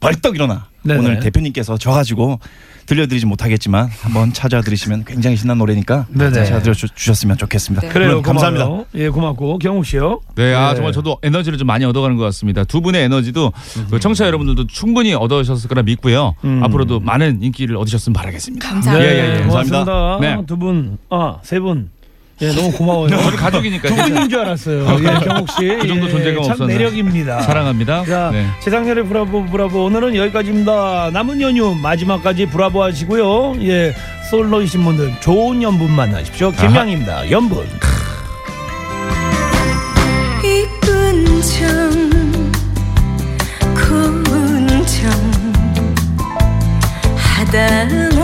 벌떡 0.00 0.34
일어나 0.36 0.66
네네. 0.82 1.00
오늘 1.00 1.20
대표님께서 1.20 1.76
져가지고 1.76 2.38
들려드리지 2.86 3.26
못하겠지만 3.26 3.90
한번 4.00 4.32
찾아 4.32 4.62
들으시면 4.62 5.04
굉장히 5.04 5.36
신난 5.36 5.58
노래니까 5.58 6.06
네네. 6.08 6.44
찾아 6.46 6.72
주셨으면 6.72 7.36
좋겠습니다. 7.36 7.86
네. 7.86 7.92
그래요. 7.92 8.22
감사합니다. 8.22 8.64
고마워요. 8.64 8.86
예, 8.94 9.08
고맙고 9.10 9.58
경욱 9.58 9.84
씨요. 9.84 10.20
네, 10.36 10.54
아 10.54 10.70
네. 10.70 10.76
정말 10.76 10.92
저도 10.92 11.18
에너지를 11.22 11.58
좀 11.58 11.66
많이 11.66 11.84
얻어가는 11.84 12.16
것 12.16 12.24
같습니다. 12.24 12.64
두 12.64 12.80
분의 12.80 13.02
에너지도 13.04 13.52
그 13.90 14.00
청취자 14.00 14.26
여러분들도 14.26 14.68
충분히 14.68 15.12
얻으셨을 15.12 15.68
거라 15.68 15.82
믿고요. 15.82 16.34
음. 16.44 16.64
앞으로도 16.64 17.00
많은 17.00 17.42
인기를 17.42 17.76
얻으셨으면 17.76 18.14
바라겠습니다. 18.14 18.66
감사합니다. 18.66 19.06
예, 19.06 19.18
예, 19.18 19.34
예. 19.34 19.38
고맙습니다. 19.44 19.84
감사합니다. 19.84 20.36
네. 20.36 20.46
두 20.46 20.56
분, 20.56 20.96
아, 21.10 21.38
세 21.42 21.60
분. 21.60 21.90
예, 22.40 22.52
너무 22.52 22.70
고마워요. 22.72 23.08
저희 23.08 23.36
가족이니까 23.36 23.88
두 23.88 23.96
분인 23.96 24.28
줄 24.28 24.38
알았어요. 24.40 24.86
예, 25.00 25.24
경욱 25.24 25.50
씨. 25.50 25.66
그 25.80 25.88
정도 25.88 26.06
예, 26.06 26.10
존재감 26.10 26.42
참 26.44 26.52
없었나. 26.52 26.66
매력입니다. 26.72 27.42
사랑합니다. 27.42 28.04
자, 28.04 28.30
네. 28.32 28.46
재작년에 28.60 29.02
브라보 29.02 29.46
브라보 29.46 29.84
오늘은 29.86 30.14
여기까지입니다. 30.14 31.10
남은 31.12 31.40
연휴 31.40 31.74
마지막까지 31.74 32.46
브라보 32.46 32.82
하시고요. 32.82 33.56
예, 33.62 33.92
솔로이신 34.30 34.84
분들 34.84 35.14
좋은 35.20 35.62
연분 35.62 35.90
만나십시오. 35.90 36.52
김양입니다. 36.52 37.28
연분. 37.30 37.66
이쁜 40.44 41.42
정 41.42 41.90
고운 43.74 44.86
정 44.86 45.10
하다 47.16 48.17